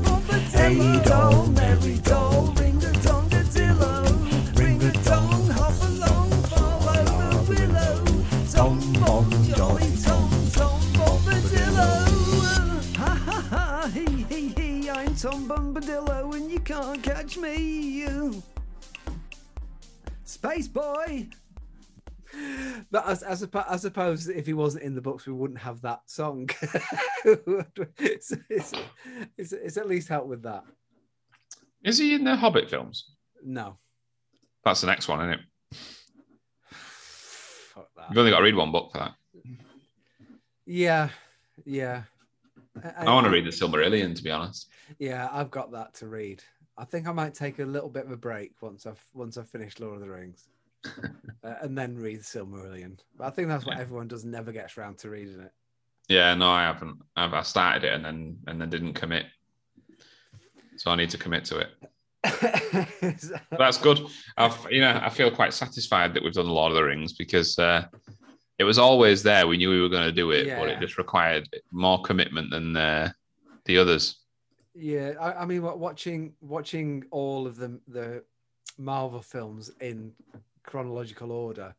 [0.52, 2.52] Hey Hey doll, doll, Mary doll,
[15.20, 17.54] Tom Bombadillo and you can't catch me.
[17.58, 18.42] You
[20.24, 21.28] space boy.
[22.90, 25.82] But as, as, suppo- I suppose if he wasn't in the books, we wouldn't have
[25.82, 26.48] that song.
[27.24, 28.72] it's, it's,
[29.36, 30.64] it's, it's at least helped with that.
[31.84, 33.10] Is he in the Hobbit films?
[33.44, 33.76] No.
[34.64, 35.40] That's the next one, isn't it?
[37.74, 38.06] Fuck that.
[38.08, 39.12] You've only got to read one book for that.
[40.64, 41.10] Yeah.
[41.66, 42.04] Yeah.
[42.98, 44.68] I want to read the Silmarillion, to be honest.
[44.98, 46.42] Yeah, I've got that to read.
[46.78, 49.48] I think I might take a little bit of a break once I've once I've
[49.48, 50.48] finished Lord of the Rings,
[51.44, 52.98] uh, and then read Silmarillion.
[53.18, 53.82] But I think that's what Yeah.
[53.82, 54.24] everyone does.
[54.24, 55.52] Never gets around to reading it.
[56.08, 56.98] Yeah, no, I haven't.
[57.16, 59.26] I've, I started it and then and then didn't commit.
[60.76, 61.68] So I need to commit to it.
[63.50, 64.00] But that's good.
[64.36, 67.58] I've, you know, I feel quite satisfied that we've done Lord of the Rings because
[67.58, 67.86] uh,
[68.60, 69.46] it was always there.
[69.46, 72.76] We knew we were going to do it, but it just required more commitment than
[72.76, 73.10] uh,
[73.64, 74.18] the others.
[74.74, 78.22] yeah, I, I mean, watching watching all of the the
[78.76, 80.12] Marvel films in
[80.62, 81.74] chronological order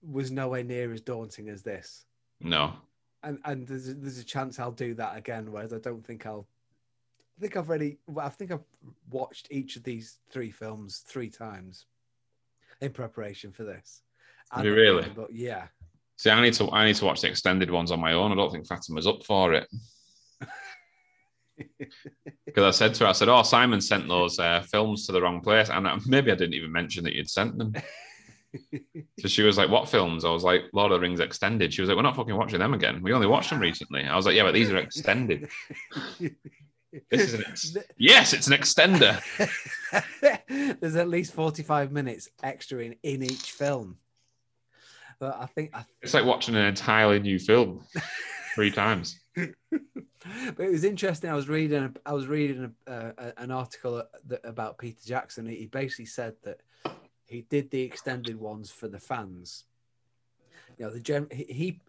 [0.00, 2.06] was nowhere near as daunting as this.
[2.40, 2.72] No,
[3.22, 5.52] and and there's a, there's a chance I'll do that again.
[5.52, 6.46] Whereas I don't think I'll.
[7.36, 7.98] I think I've already.
[8.06, 8.64] well, I think I've
[9.10, 11.84] watched each of these three films three times
[12.80, 14.00] in preparation for this.
[14.62, 15.06] Really?
[15.14, 15.66] But yeah,
[16.16, 18.32] see, I need to I need to watch the extended ones on my own.
[18.32, 19.68] I don't think Fatima's up for it.
[22.46, 25.20] Because I said to her, I said, "Oh, Simon sent those uh, films to the
[25.20, 27.74] wrong place," and I, maybe I didn't even mention that you'd sent them.
[29.18, 31.80] So she was like, "What films?" I was like, "Lord of the Rings extended." She
[31.80, 33.02] was like, "We're not fucking watching them again.
[33.02, 35.48] We only watched them recently." I was like, "Yeah, but these are extended.
[37.10, 39.20] This is an ex- yes, it's an extender."
[40.80, 43.98] There's at least 45 minutes extra in, in each film.
[45.24, 47.82] But I think I It's like watching an entirely new film
[48.54, 49.18] three times.
[49.34, 49.54] but
[50.58, 51.30] it was interesting.
[51.30, 55.46] I was reading, I was reading a, uh, an article that, about Peter Jackson.
[55.46, 56.60] He basically said that
[57.24, 59.64] he did the extended ones for the fans,
[60.76, 61.80] you know the gen he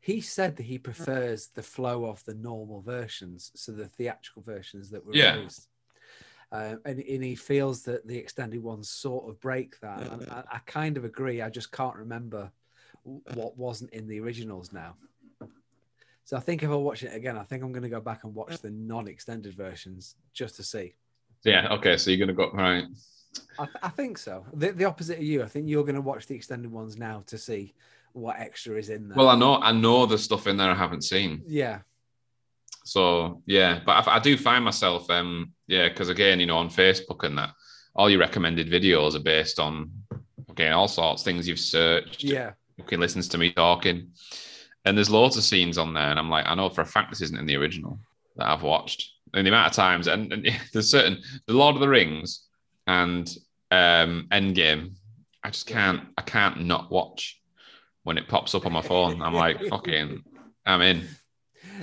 [0.00, 4.90] he- said that he prefers the flow of the normal versions so the theatrical versions
[4.90, 5.34] that were Yeah.
[5.34, 5.68] released
[6.52, 10.44] um, and, and he feels that the extended ones sort of break that and I,
[10.52, 12.52] I kind of agree i just can't remember
[13.34, 14.94] what wasn't in the originals now
[16.24, 18.24] so i think if i watch it again i think i'm going to go back
[18.24, 20.94] and watch the non-extended versions just to see
[21.44, 21.68] Yeah.
[21.76, 21.96] Okay.
[21.98, 22.84] So you're gonna go right.
[23.58, 24.46] I, th- I think so.
[24.54, 25.42] The, the opposite of you.
[25.42, 27.74] I think you're going to watch the extended ones now to see
[28.12, 29.16] what extra is in there.
[29.18, 31.42] Well, I know I know there's stuff in there I haven't seen.
[31.46, 31.80] yeah,
[32.84, 36.68] So yeah, but I, I do find myself, um, yeah, because again, you know, on
[36.70, 37.50] Facebook and that,
[37.94, 39.90] all your recommended videos are based on,
[40.50, 42.22] okay, all sorts of things you've searched.
[42.22, 44.10] yeah, Okay, listens to me talking,
[44.84, 47.10] and there's loads of scenes on there, and I'm like, I know for a fact
[47.10, 47.98] this isn't in the original
[48.36, 49.12] that I've watched.
[49.32, 52.46] And the amount of times, and, and there's certain, the Lord of the Rings
[52.86, 53.28] and
[53.70, 54.94] um Endgame,
[55.42, 57.40] I just can't, I can't not watch
[58.02, 59.22] when it pops up on my phone.
[59.22, 60.22] I'm like, fucking,
[60.64, 61.08] I'm in.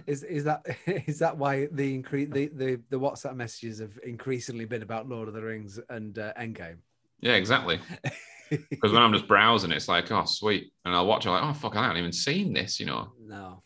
[0.07, 4.65] Is is that is that why the increase the, the the WhatsApp messages have increasingly
[4.65, 6.77] been about Lord of the Rings and uh, Endgame?
[7.19, 7.79] Yeah, exactly.
[8.69, 10.73] Because when I'm just browsing, it's like, oh, sweet.
[10.85, 13.11] And I'll watch it like, oh, fuck, I haven't even seen this, you know.
[13.25, 13.63] no.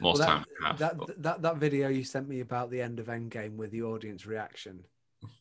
[0.00, 0.78] Most Well, times that, I have.
[0.78, 3.82] that, but- that that video you sent me about the end of Endgame with the
[3.82, 4.84] audience reaction,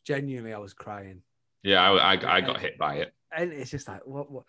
[0.06, 1.22] genuinely, I was crying,
[1.64, 3.14] yeah, I, I, I got hit by it.
[3.36, 4.44] and it's just like, what, what?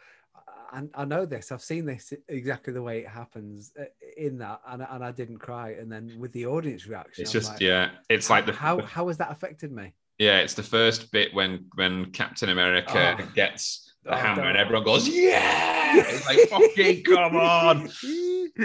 [0.73, 1.51] I, I know this.
[1.51, 3.85] I've seen this exactly the way it happens uh,
[4.17, 5.71] in that, and, I- and I didn't cry.
[5.71, 8.81] And then with the audience reaction, It's I'm just, like, yeah, it's like the, how
[8.83, 9.93] how has that affected me?
[10.21, 13.25] Yeah, it's the first bit when when Captain America Oh.
[13.35, 17.91] gets the Oh, hammer and everyone goes, yeah, it's like fucking come on.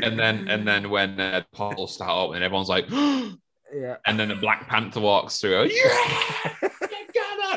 [0.03, 4.19] And then and then when uh, the portals start up and everyone's like, yeah, and
[4.19, 6.53] then the Black Panther walks through, yeah,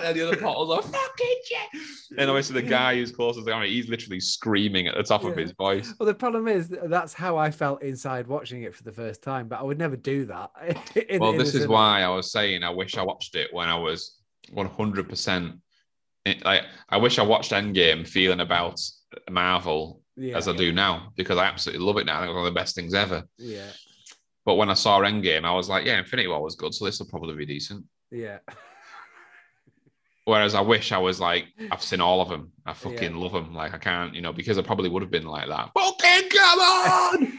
[0.01, 1.83] come and the other portals are fucking shit.
[2.19, 5.25] And obviously the guy who's closest to the camera, he's literally screaming at the top
[5.25, 5.95] of his voice.
[5.99, 9.49] Well, the problem is that's how I felt inside watching it for the first time,
[9.49, 10.51] but I would never do that.
[11.09, 11.73] in- well, in this is cinema.
[11.73, 14.17] why I was saying I wish I watched it when I was
[14.55, 15.59] 100%.
[16.45, 18.79] Like, I wish I watched Endgame feeling about
[19.31, 22.17] Marvel Yeah, as I do now because I absolutely love it now.
[22.17, 23.23] I think it's one of the best things ever.
[23.39, 23.71] yeah,
[24.45, 26.99] But when I saw Endgame, I was like, yeah, Infinity War was good, so this
[26.99, 27.85] will probably be decent.
[28.11, 28.39] yeah,
[30.29, 32.53] Whereas I wish I was like, I've seen all of them.
[32.67, 33.19] I fucking Yeah.
[33.19, 33.55] love them.
[33.55, 35.71] Like, I can't, you know, because I probably would have been like that.
[35.75, 37.39] Fucking come on!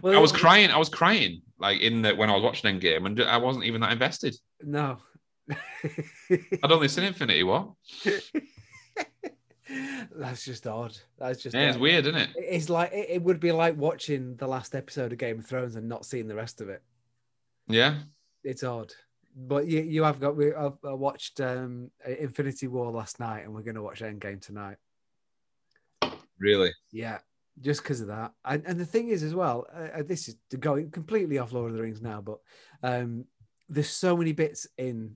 [0.00, 0.70] well, I was crying.
[0.70, 3.82] I was crying like in the when I was watching Endgame, and I wasn't even
[3.82, 4.34] that invested.
[4.62, 4.96] No.
[6.30, 7.76] I'd only seen Infinity War.
[10.16, 10.96] That's just odd.
[11.18, 12.30] That's just Yeah, it's weird, isn't it?
[12.36, 15.86] It's like it would be like watching the last episode of Game of Thrones and
[15.86, 16.82] not seeing the rest of it.
[17.66, 17.98] Yeah.
[18.42, 18.94] It's odd.
[19.40, 20.36] But you, you have got.
[20.36, 24.40] We I've, I watched um, Infinity War last night, and we're going to watch Endgame
[24.40, 24.78] tonight.
[26.40, 26.72] Really?
[26.90, 27.18] Yeah,
[27.60, 28.32] just because of that.
[28.44, 31.70] And, and the thing is, as well, uh, uh, this is going completely off Lord
[31.70, 32.38] of the Rings now, but
[32.82, 33.26] um,
[33.68, 35.14] there's so many bits in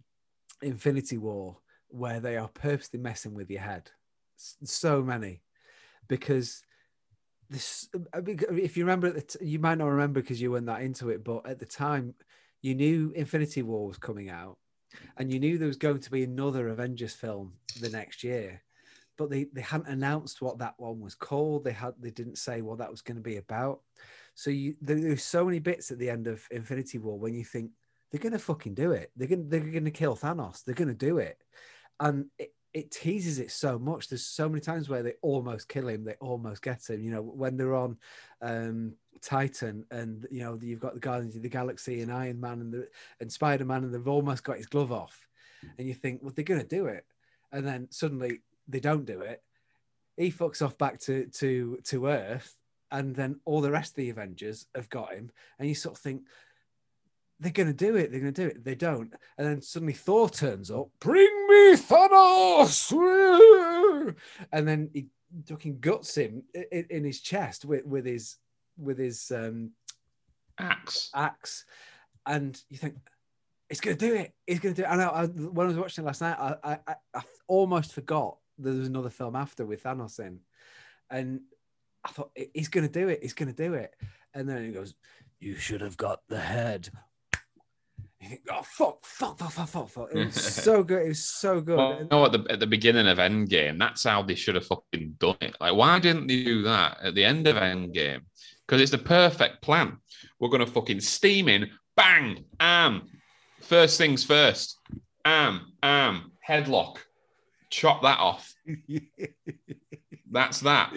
[0.62, 1.58] Infinity War
[1.88, 3.90] where they are purposely messing with your head.
[4.36, 5.42] So many,
[6.08, 6.62] because
[7.50, 7.88] this.
[8.14, 11.24] I mean, If you remember, you might not remember because you weren't that into it,
[11.24, 12.14] but at the time,
[12.62, 14.56] you knew Infinity War was coming out,
[15.16, 18.62] and you knew there was going to be another Avengers film the next year
[19.22, 21.64] but they, they hadn't announced what that one was called.
[21.64, 23.80] They had they didn't say what that was going to be about.
[24.34, 27.44] So you there, there's so many bits at the end of Infinity War when you
[27.44, 27.70] think
[28.10, 29.10] they're going to fucking do it.
[29.16, 30.64] They're going they're going to kill Thanos.
[30.64, 31.38] They're going to do it,
[32.00, 34.08] and it, it teases it so much.
[34.08, 36.04] There's so many times where they almost kill him.
[36.04, 37.02] They almost get him.
[37.02, 37.98] You know when they're on
[38.40, 42.60] um, Titan and you know you've got the Guardians of the Galaxy and Iron Man
[42.60, 42.88] and the
[43.20, 45.28] and Spider Man and they've almost got his glove off,
[45.78, 47.04] and you think well they're to do it,
[47.52, 49.42] and then suddenly they don't do it.
[50.16, 52.56] He fucks off back to to to Earth,
[52.90, 56.02] and then all the rest of the Avengers have got him, and you sort of
[56.02, 56.22] think
[57.40, 58.10] they're going to do it.
[58.10, 58.64] They're going to do it.
[58.64, 60.88] They don't, and then suddenly Thor turns up.
[61.00, 62.92] Bring me Thanos,
[64.52, 65.08] and then he
[65.46, 68.36] fucking guts him in, in his chest with, with his
[68.76, 69.70] with his um,
[70.58, 71.10] Axe.
[71.14, 71.64] axe,
[72.26, 72.96] and you think
[73.68, 74.34] it's going to do it.
[74.46, 74.90] He's going to do it.
[74.90, 75.10] I know.
[75.10, 78.72] I, when I was watching it last night, I, I, I, I almost forgot there
[78.72, 80.40] was another film after with Thanos in,
[81.10, 81.40] and
[82.04, 83.20] I thought he's going to do it.
[83.22, 83.94] He's going to do it,
[84.34, 84.94] and then he goes,
[85.40, 86.90] "You should have got the head."
[88.22, 90.08] You think, oh fuck, fuck, fuck, fuck, fuck, fuck.
[90.14, 91.06] It was so good.
[91.06, 91.76] It was so good.
[91.76, 94.66] Well, you know, at the, at the beginning of Endgame, that's how they should have
[94.66, 95.56] fucking done it.
[95.60, 98.20] Like, why didn't they do that at the end of Endgame?
[98.64, 99.96] Because it's the perfect plan.
[100.38, 103.08] We're going to fucking steam in, bang, am.
[103.60, 104.78] First things first,
[105.24, 106.98] am, am, headlock.
[107.70, 108.54] Chop that off.
[110.30, 110.94] That's that.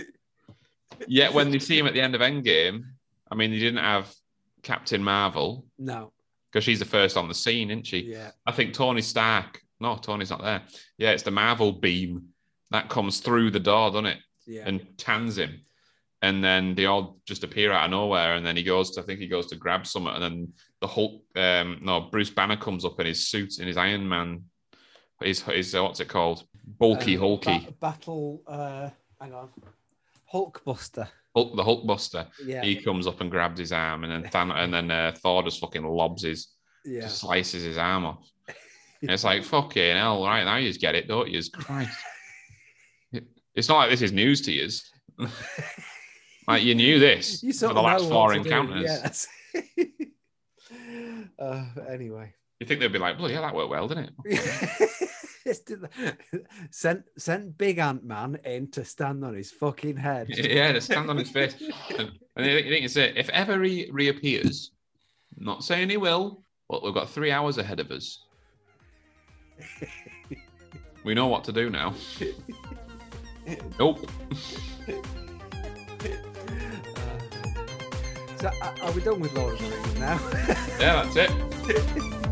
[1.08, 2.84] Yet when they see him at the end of Endgame,
[3.32, 4.14] I mean, they didn't have
[4.62, 6.12] Captain Marvel No.
[6.56, 7.99] Because she's the first on the scene, isn't she?
[8.14, 8.32] Yeah.
[8.47, 9.60] I think Tony Stark.
[9.82, 10.62] No, Tony's not there.
[10.97, 12.30] Yeah, it's the Marvel beam
[12.72, 14.20] that comes through the door, doesn't it?
[14.47, 14.64] Yeah.
[14.66, 15.60] And tans him.
[16.22, 18.36] And then they all just appear out of nowhere.
[18.36, 20.14] And then he goes to, I think he goes to grab something.
[20.14, 23.76] And then the Hulk, um, no, Bruce Banner comes up in his suit, in his
[23.76, 24.43] Iron Man,
[25.22, 26.45] his, his uh, what's it called?
[26.66, 27.60] Bulky, Um, hulky.
[27.60, 28.43] ba- battle.
[28.47, 28.89] Uh,
[29.20, 29.49] hang on.
[30.34, 31.10] Hulkbuster.
[31.36, 32.28] Hulk, the Hulkbuster.
[32.46, 32.64] Yeah.
[32.64, 34.04] He comes up and grabs his arm.
[34.06, 36.48] And then and then uh, Thor just fucking lobs his,
[36.86, 37.08] yeah.
[37.08, 38.28] slices his arm off.
[39.02, 41.40] And it's like, fucking hell, right now you just get it, don't you?
[41.54, 41.92] Christ.
[43.12, 44.68] It- It's not like this is news to you.
[46.48, 48.84] like you knew this You for the last four encounters.
[48.84, 49.28] Yes.
[51.40, 52.34] uh, anyway.
[52.60, 54.90] You think they'd be like, bloody hell, that worked well, didn't it?
[55.46, 56.18] The-
[56.72, 60.28] sent sent big Ant Man in to stand on his fucking head.
[60.30, 61.56] yeah, to stand on his face.
[61.98, 63.16] And, and you think it's it.
[63.16, 64.72] If ever he reappears,
[65.38, 68.24] not saying he will, but we've got three hours ahead of us.
[71.04, 71.93] we know what to do now.
[73.78, 74.10] Nope.
[78.39, 80.20] So uh, are we done with Lord of the Rings now?
[80.80, 82.25] Yeah, that's it.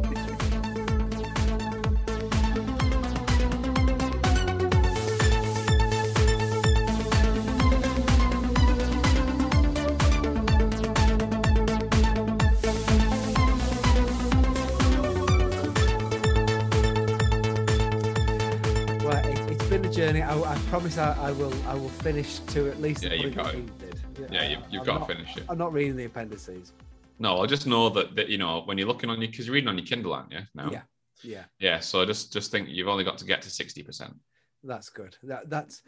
[20.73, 23.53] Promise I, I will I will finish to at least Yeah, you've point got that
[23.53, 23.57] it.
[23.59, 23.71] Ian
[24.15, 24.31] did.
[24.33, 25.43] Yeah, you've, you've got not- to finish it.
[25.47, 26.73] I'm not reading the appendices.
[27.19, 29.53] No, I just know that, that you know when you're looking on your because you're
[29.53, 30.39] reading on your Kindle, aren't you?
[30.55, 30.81] Now, Yeah,
[31.21, 31.43] yeah.
[31.59, 31.79] yeah.
[31.79, 34.15] So I just just think you've only got to get to sixty percent.
[34.63, 35.15] That's good.
[35.21, 35.83] That that's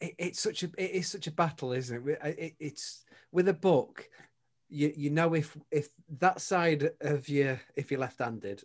[0.00, 2.18] it, it's such a it is such a battle, isn't it?
[2.24, 2.54] It- it?
[2.60, 4.08] It's with a book.
[4.70, 8.64] You you know if if that side of you if you're left-handed.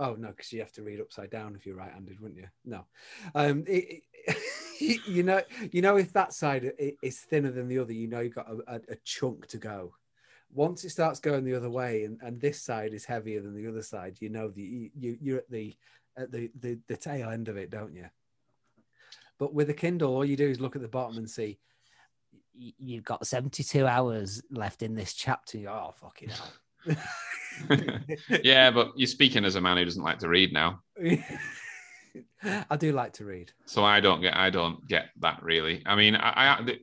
[0.00, 2.48] Oh no, because you have to read upside down if you're right-handed, wouldn't you?
[2.64, 2.86] No,
[3.36, 4.02] um, it-
[5.06, 6.72] you know you know if that side
[7.02, 9.94] is thinner than the other, you know you've got a, a, a chunk to go.
[10.52, 13.68] Once it starts going the other way, and, and this side is heavier than the
[13.68, 15.74] other side, you know the you, you you're at the
[16.16, 18.06] at the, the the tail end of it, don't you?
[19.38, 21.58] But with a Kindle, all you do is look at the bottom and see
[22.58, 25.58] you've got 72 hours left in this chapter.
[25.68, 26.96] Oh, fucking hell.
[28.42, 30.80] yeah, but you're speaking as a man who doesn't like to read now.
[32.70, 33.52] I do like to read.
[33.66, 35.82] so I don't get I don't get that really.
[35.86, 36.78] I mean, I, I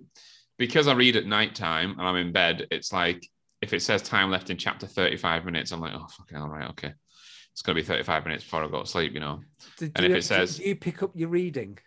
[0.57, 2.67] because I read at night time and I'm in bed.
[2.71, 3.27] It's like
[3.61, 6.69] if it says time left in chapter 35 minutes, I'm like, oh fucking all right,
[6.71, 6.93] okay.
[7.51, 9.41] It's gonna be 35 minutes before I go to sleep, you know.
[9.77, 11.77] Do, And do if you, it says- you pick up your reading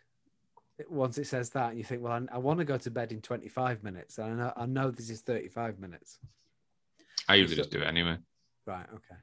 [0.91, 3.11] once it says that, and you think, well, I, I want to go to bed
[3.11, 6.19] in 25 minutes, and I know, I know this is 35 minutes.
[7.29, 8.19] I usually just do it anyway.
[8.67, 8.87] Right.
[8.93, 9.15] Okay.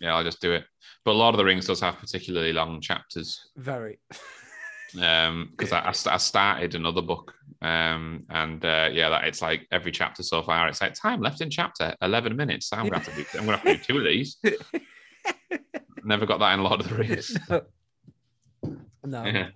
[0.00, 0.64] Yeah, I'll just do it.
[1.04, 3.48] But Lord of the Rings does have particularly long chapters.
[3.56, 3.98] Very.
[5.00, 7.34] Um, because I, I started another book.
[7.62, 11.40] Um, and uh, yeah, that it's like every chapter so far, it's like time left
[11.40, 12.72] in chapter 11 minutes.
[12.72, 14.36] I'm gonna have to do I'm gonna have to do two of these.
[16.04, 17.36] Never got that in Lord of the Rings.
[19.04, 19.24] no.
[19.24, 19.48] Yeah.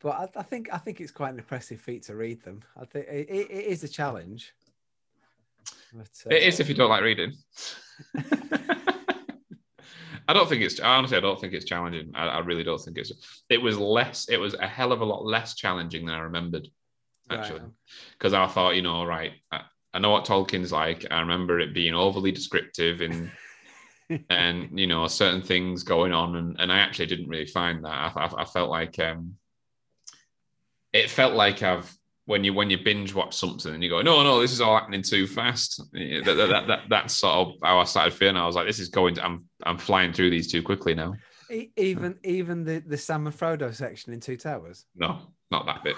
[0.00, 2.62] But I, I think I think it's quite an impressive feat to read them.
[2.76, 4.52] I think it, it, it is a challenge.
[5.92, 7.32] But, uh, It is if you don't like reading.
[10.26, 11.16] I don't think it's honestly.
[11.16, 12.12] I don't think it's challenging.
[12.14, 13.12] I, I really don't think it's.
[13.50, 14.28] It was less.
[14.28, 16.68] It was a hell of a lot less challenging than I remembered,
[17.30, 17.68] actually, Right.
[18.18, 19.32] because I thought, you know, right.
[19.52, 19.62] I,
[19.92, 21.06] I know what Tolkien's like.
[21.10, 23.30] I remember it being overly descriptive and
[24.30, 27.90] and you know certain things going on, and, and I actually didn't really find that.
[28.16, 29.36] I, I, I felt like um,
[30.92, 31.94] it felt like I've
[32.26, 34.76] when you when you binge watch something and you go, no, no, this is all
[34.78, 35.82] happening too fast.
[35.92, 38.36] That, that, that, that- that's sort of how I started feeling.
[38.36, 39.14] I was like, this is going.
[39.16, 41.14] To, I'm I'm flying through these too quickly now.
[41.76, 44.86] Even even the the Sam and Frodo section in Two Towers.
[44.96, 45.20] No,
[45.50, 45.96] not that bit.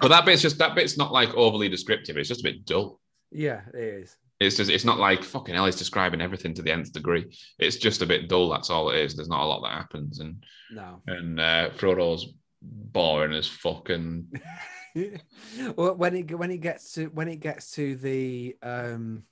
[0.00, 2.16] But that bit's just that bit's not like overly descriptive.
[2.16, 3.00] It's just a bit dull.
[3.30, 4.16] Yeah, it is.
[4.40, 5.66] It's just it's not like fucking hell.
[5.66, 7.26] It's describing everything to the nth degree.
[7.58, 8.48] It's just a bit dull.
[8.48, 9.14] That's all it is.
[9.14, 11.02] There's not a lot that happens, and No.
[11.06, 12.26] and uh, Frodo's
[12.62, 13.90] boring as fuck.
[15.76, 19.24] Well, when it when it gets to when it gets to the um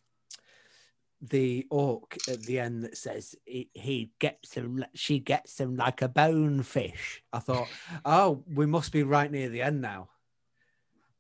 [1.20, 6.02] the orc at the end that says he, he gets him, she gets him like
[6.02, 7.66] a bonefish i thought
[8.04, 10.10] oh we must be right near the end now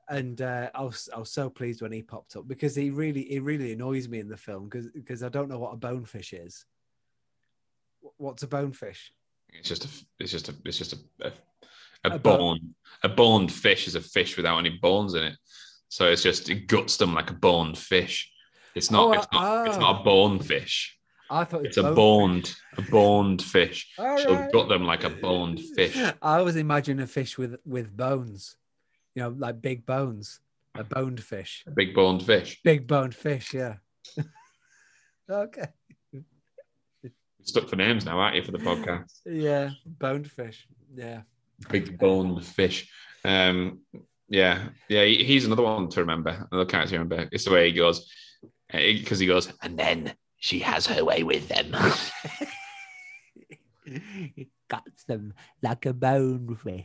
[0.06, 3.22] and uh, I was I was so pleased when he popped up because he really
[3.24, 6.34] he really annoys me in the film because because I don't know what a bonefish
[6.34, 6.66] is.
[8.18, 9.10] What's a bonefish?
[9.54, 9.88] it's just a
[10.18, 11.32] it's just a it's just a a,
[12.04, 12.74] a, A bone bone.
[13.02, 15.36] a boned fish is a fish without any bones in it.
[15.88, 18.30] So it's just it guts them like a boned fish.
[18.74, 19.08] It's not.
[19.08, 19.66] Oh, it's not.
[19.68, 19.80] It's ah.
[19.80, 20.98] not a bone fish.
[21.30, 23.92] I thought It's a boned, a boned fish.
[23.98, 24.52] All She'll right.
[24.52, 25.96] gut them like a boned fish.
[25.96, 28.56] I always imagine a fish with with bones,
[29.14, 30.40] you know, like big bones,
[30.74, 32.60] a boned fish, A big boned fish.
[32.62, 33.54] big boned fish.
[33.54, 33.76] Yeah.
[35.30, 35.68] okay.
[37.42, 39.20] Stuck for names now, aren't you, for the podcast?
[39.26, 40.66] Yeah, boned fish.
[40.94, 41.22] Yeah.
[41.70, 42.90] Big boned fish.
[43.24, 43.80] Um,
[44.28, 45.04] yeah, yeah.
[45.04, 46.46] he's another one to remember.
[46.50, 47.28] Another character to remember.
[47.32, 48.10] It's the way he goes,
[48.70, 51.70] because he goes, and then she has her way with them.
[54.68, 56.84] Got them like a bone fish.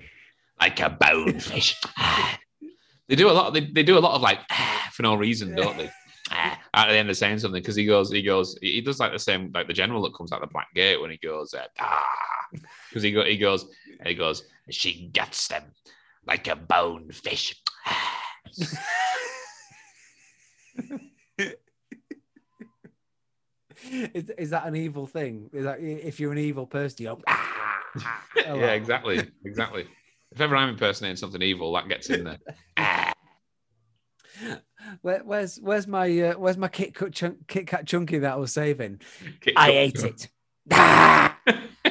[0.59, 1.75] like a bone fish.
[3.07, 3.53] they do a lot.
[3.53, 4.39] They, they do a lot of like
[4.91, 5.89] for no reason, don't they?
[6.31, 9.19] At the end of saying something, because he goes, he goes, he does like the
[9.19, 11.65] same, like the general that comes out the black gate when he goes, uh,
[12.89, 13.65] because he go, he goes,
[14.05, 15.63] he goes, she gets them
[16.25, 17.61] like a bonefish.
[23.91, 25.49] Is, is that an evil thing?
[25.53, 27.79] Is that if you're an evil person, you go, "Ah!"
[28.35, 29.87] yeah, exactly, exactly.
[30.31, 32.37] If ever I'm impersonating something evil, that gets in there.
[32.77, 33.13] Ah.
[35.01, 38.37] Where, where's where's my uh, where's my Kit Kat, chunk, Kit Kat chunky that I
[38.37, 39.01] was saving?
[39.41, 40.29] Kick I ate it.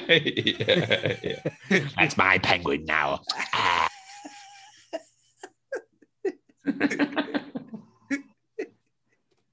[0.08, 0.14] Ah!
[0.14, 1.80] yeah, yeah.
[1.96, 3.22] That's my penguin now.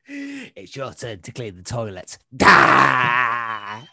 [0.07, 2.19] It's your turn to clean the toilet.
[2.41, 3.87] I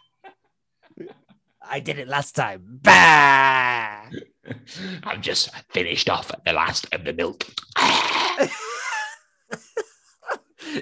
[1.83, 2.79] did it last time.
[2.83, 4.03] Bah!
[5.05, 7.45] I've just finished off the last of the milk.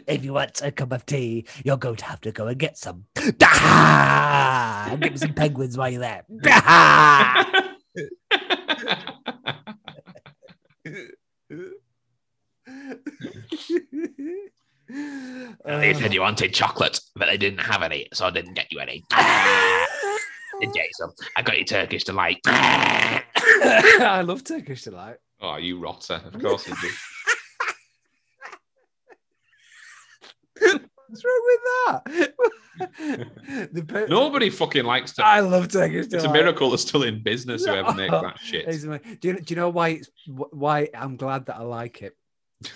[0.07, 2.79] If you want a cup of tea, you're going to have to go and get
[2.79, 3.05] some.
[3.39, 4.89] Bah!
[4.91, 6.25] Give me some penguins while you're there.
[6.29, 7.45] Bah!
[15.65, 18.81] they said you wanted chocolate, but they didn't have any, so I didn't get you
[18.81, 19.05] any.
[19.13, 19.87] Ah!
[20.61, 21.13] Did get you some.
[21.37, 22.41] I got you Turkish delight.
[22.47, 23.25] Ah!
[23.37, 25.17] I love Turkish delight.
[25.41, 26.21] oh, you rotter!
[26.25, 26.89] Of course you do.
[31.23, 33.71] What's wrong with that?
[33.73, 35.25] the per- Nobody fucking likes to.
[35.25, 35.95] I love delight.
[35.95, 37.65] It's a miracle they're still in business.
[37.65, 38.67] Whoever makes that shit.
[39.21, 42.17] Do you, do you know why it's why I'm glad that I like it?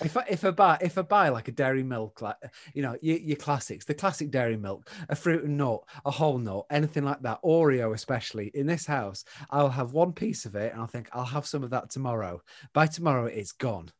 [0.01, 2.37] If I, if I buy if I buy like a dairy milk, like
[2.73, 6.39] you know your, your classics, the classic dairy milk, a fruit and nut, a whole
[6.39, 10.71] nut, anything like that, Oreo especially in this house, I'll have one piece of it
[10.71, 12.41] and I'll think I'll have some of that tomorrow.
[12.73, 13.91] By tomorrow, it's gone.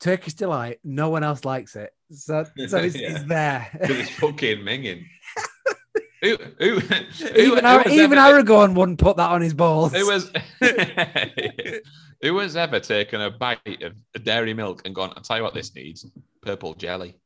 [0.00, 3.10] Turkish delight, no one else likes it, so so it's, Yeah.
[3.10, 3.68] it's there.
[3.74, 5.04] it's fucking minging.
[6.22, 9.92] who, who, who, even Ar- even ever- Aragorn wouldn't put that on his balls.
[9.92, 10.30] Who was
[12.22, 15.12] who has ever taken a bite of dairy milk and gone?
[15.16, 16.06] I'll tell you what this needs:
[16.42, 17.18] purple jelly.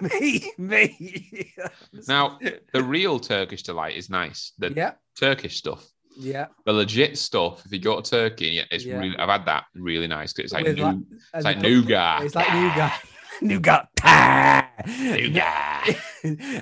[0.00, 1.52] me, me.
[2.06, 2.38] Now,
[2.72, 4.52] the real Turkish delight is nice.
[4.58, 5.84] The yeah, Turkish stuff,
[6.16, 6.46] yeah.
[6.64, 7.64] the legit stuff.
[7.66, 8.98] If you go to Turkey, yeah, it's Yeah.
[8.98, 9.16] really.
[9.18, 10.96] I've had that really nice because it's like, With new, like-
[11.34, 12.22] it's like nougat.
[12.24, 13.04] It's like nougat.
[13.42, 13.88] nougat.
[14.88, 15.96] Nougat.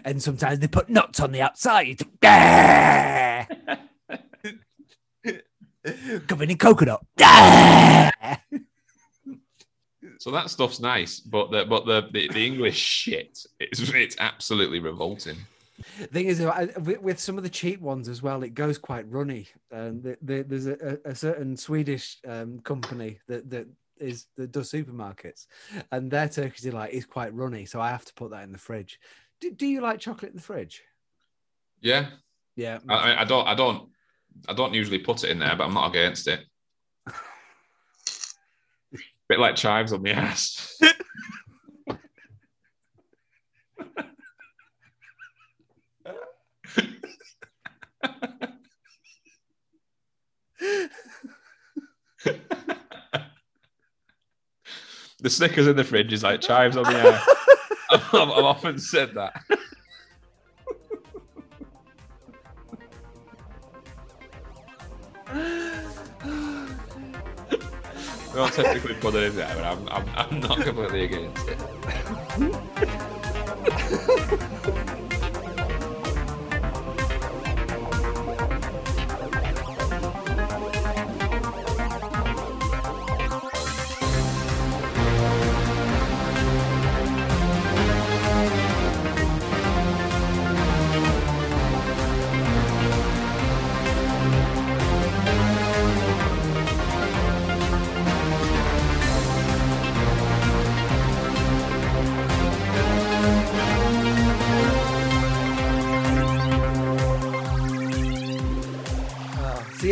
[0.05, 2.01] and sometimes they put nuts on the outside.
[6.27, 7.01] Covered in coconut.
[10.21, 14.79] So that stuff's nice, but the but the the, the English shit, it's it's absolutely
[14.79, 15.37] revolting.
[16.12, 19.09] Thing is, I- with, with some of the cheap ones as well, it goes quite
[19.11, 19.47] runny.
[19.72, 23.68] Um, the, the, there's a, a certain Swedish um, company that that
[23.99, 25.47] is that does supermarkets,
[25.92, 27.64] and their Turkish delight is quite runny.
[27.64, 28.99] So I have to put that in the fridge.
[29.40, 30.82] Do, do you like chocolate in the fridge?
[31.80, 32.07] Yeah,
[32.57, 33.88] Yeah, I, I- I don't I don't
[34.49, 36.40] I don't usually put it in there, but I'm not against it.
[39.28, 40.78] Bit like chives on the ass.
[55.25, 57.18] the Snickers in the fridge is like chives on the air.
[57.91, 59.43] I've, I've often said that.
[68.27, 72.91] I don't technically put it in there, but I'm, I'm, I'm not completely against it.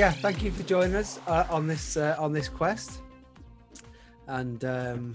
[0.02, 3.02] Yeah, thank you for joining us uh, on this uh, on this quest,
[4.26, 5.14] and um,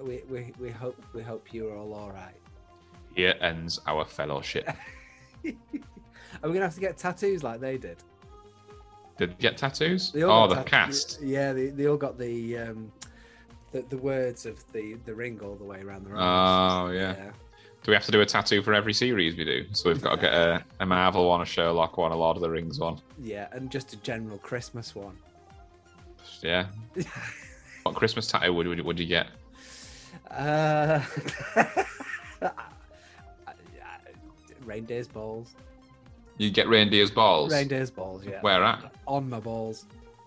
[0.00, 2.34] we, we we hope we hope you're all all right.
[3.14, 4.66] Here ends our fellowship.
[5.44, 7.98] Are we gonna have to get tattoos like they did?
[9.18, 10.12] Did you get tattoos?
[10.12, 11.20] They all Oh, the tat- cast.
[11.20, 12.90] Yeah, they, they all got the um,
[13.72, 16.22] the the words of the the ring all the way around their arms.
[16.22, 16.96] Oh, arms.
[16.96, 17.30] yeah.
[17.82, 19.64] Do we have to do a tattoo for every series we do?
[19.72, 22.40] So we've got to get a, a Marvel one, a Sherlock one, a Lord of
[22.42, 22.98] the Rings one.
[23.18, 25.16] yeah, and just a general Christmas one.
[26.42, 26.66] Yeah.
[27.82, 29.26] what Christmas tattoo would, would, would you get?
[30.30, 31.00] Uh,
[34.64, 35.54] reindeer's balls.
[36.38, 37.52] You get reindeer's balls.
[37.52, 38.40] Reindeer's balls, yeah.
[38.42, 38.92] Where at?
[39.06, 39.86] On my balls.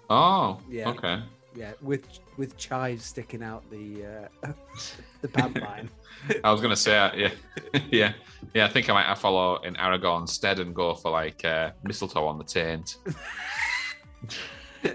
[0.09, 0.89] Oh, Yeah.
[0.89, 1.21] okay.
[1.55, 4.51] Yeah, with with chives sticking out the uh,
[5.33, 5.89] the line.
[6.43, 7.31] I was gonna say, yeah,
[7.91, 8.13] yeah,
[8.53, 8.65] yeah.
[8.65, 12.37] I think I might follow in Aragorn instead and go for like uh, mistletoe on
[12.37, 12.97] the taint.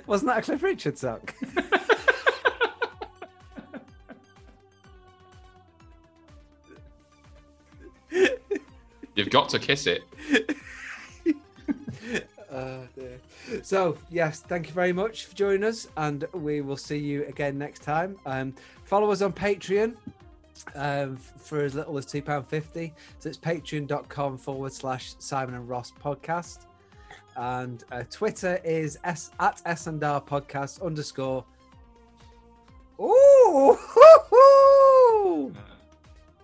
[0.07, 1.21] Wasn't that a Cliff Richard song?
[9.17, 10.03] You've got to kiss it.
[12.51, 12.79] Uh,
[13.63, 17.59] so yes, thank you very much for joining us, and we will see you again
[17.59, 18.17] next time.
[18.27, 18.55] Um,
[18.85, 19.97] follow us on Patreon
[20.75, 22.93] um, for as little as two pound fifty.
[23.19, 26.61] So it's patreon.com forward slash Simon and Ross podcast,
[27.37, 31.45] and uh, Twitter is s at S and R podcast underscore.
[33.01, 33.79] Ooh,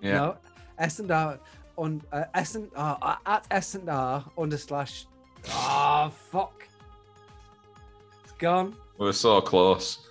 [0.01, 0.13] Yeah.
[0.13, 0.37] no,
[0.79, 1.39] S and R
[1.79, 5.07] on uh, uh, at S and R under slash.
[5.51, 6.67] Ah, fuck.
[8.25, 8.75] It's gone.
[8.99, 9.99] We're so close.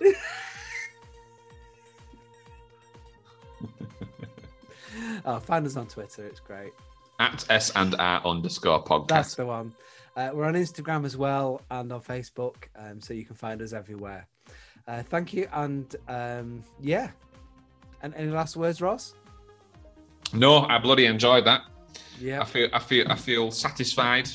[5.26, 6.24] Oh, find us on Twitter.
[6.24, 6.72] It's great.
[7.18, 9.08] At S and R underscore podcast.
[9.08, 9.74] That's the one.
[10.16, 13.72] Uh, we're on Instagram as well and on Facebook, um, so you can find us
[13.72, 14.26] everywhere.
[14.86, 17.10] Uh, thank you, and um, yeah.
[18.02, 19.14] And any last words, Ross?
[20.32, 21.62] No, I bloody enjoyed that.
[22.20, 22.40] Yeah.
[22.40, 24.28] I feel, I feel, I feel satisfied.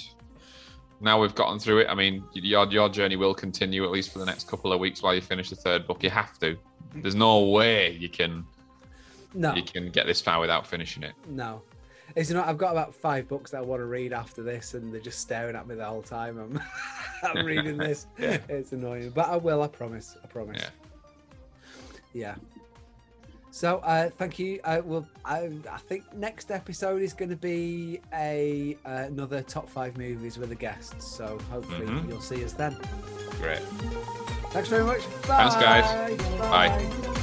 [1.00, 1.88] Now we've gotten through it.
[1.89, 5.02] I mean, your your journey will continue at least for the next couple of weeks
[5.02, 6.04] while you finish the third book.
[6.04, 6.58] You have to.
[6.96, 8.46] There's no way you can
[9.34, 11.14] No, you can get this far without finishing it.
[11.28, 11.62] no.
[12.14, 12.46] It's not.
[12.50, 15.22] I've got about five books that I want to read after this, and they're just
[15.22, 16.38] staring at me the whole time.
[16.38, 16.62] I'm,
[17.38, 18.06] I'm reading this.
[18.20, 18.40] Yeah.
[18.50, 19.62] It's annoying, but I will.
[19.64, 20.18] I promise.
[20.22, 20.62] I promise.
[20.62, 20.70] Yeah.
[22.14, 22.36] Yeah.
[23.52, 24.60] So uh, thank you.
[24.66, 25.08] I will.
[25.24, 30.38] I, I think next episode is going to be a uh, another top five movies
[30.38, 31.02] with a guest.
[31.02, 32.10] So hopefully Mhm.
[32.10, 32.76] you'll see us then.
[33.40, 33.60] Great.
[34.52, 35.00] Thanks very much.
[35.24, 36.18] Thanks, guys.
[36.40, 36.68] Bye.
[36.68, 37.18] Bye.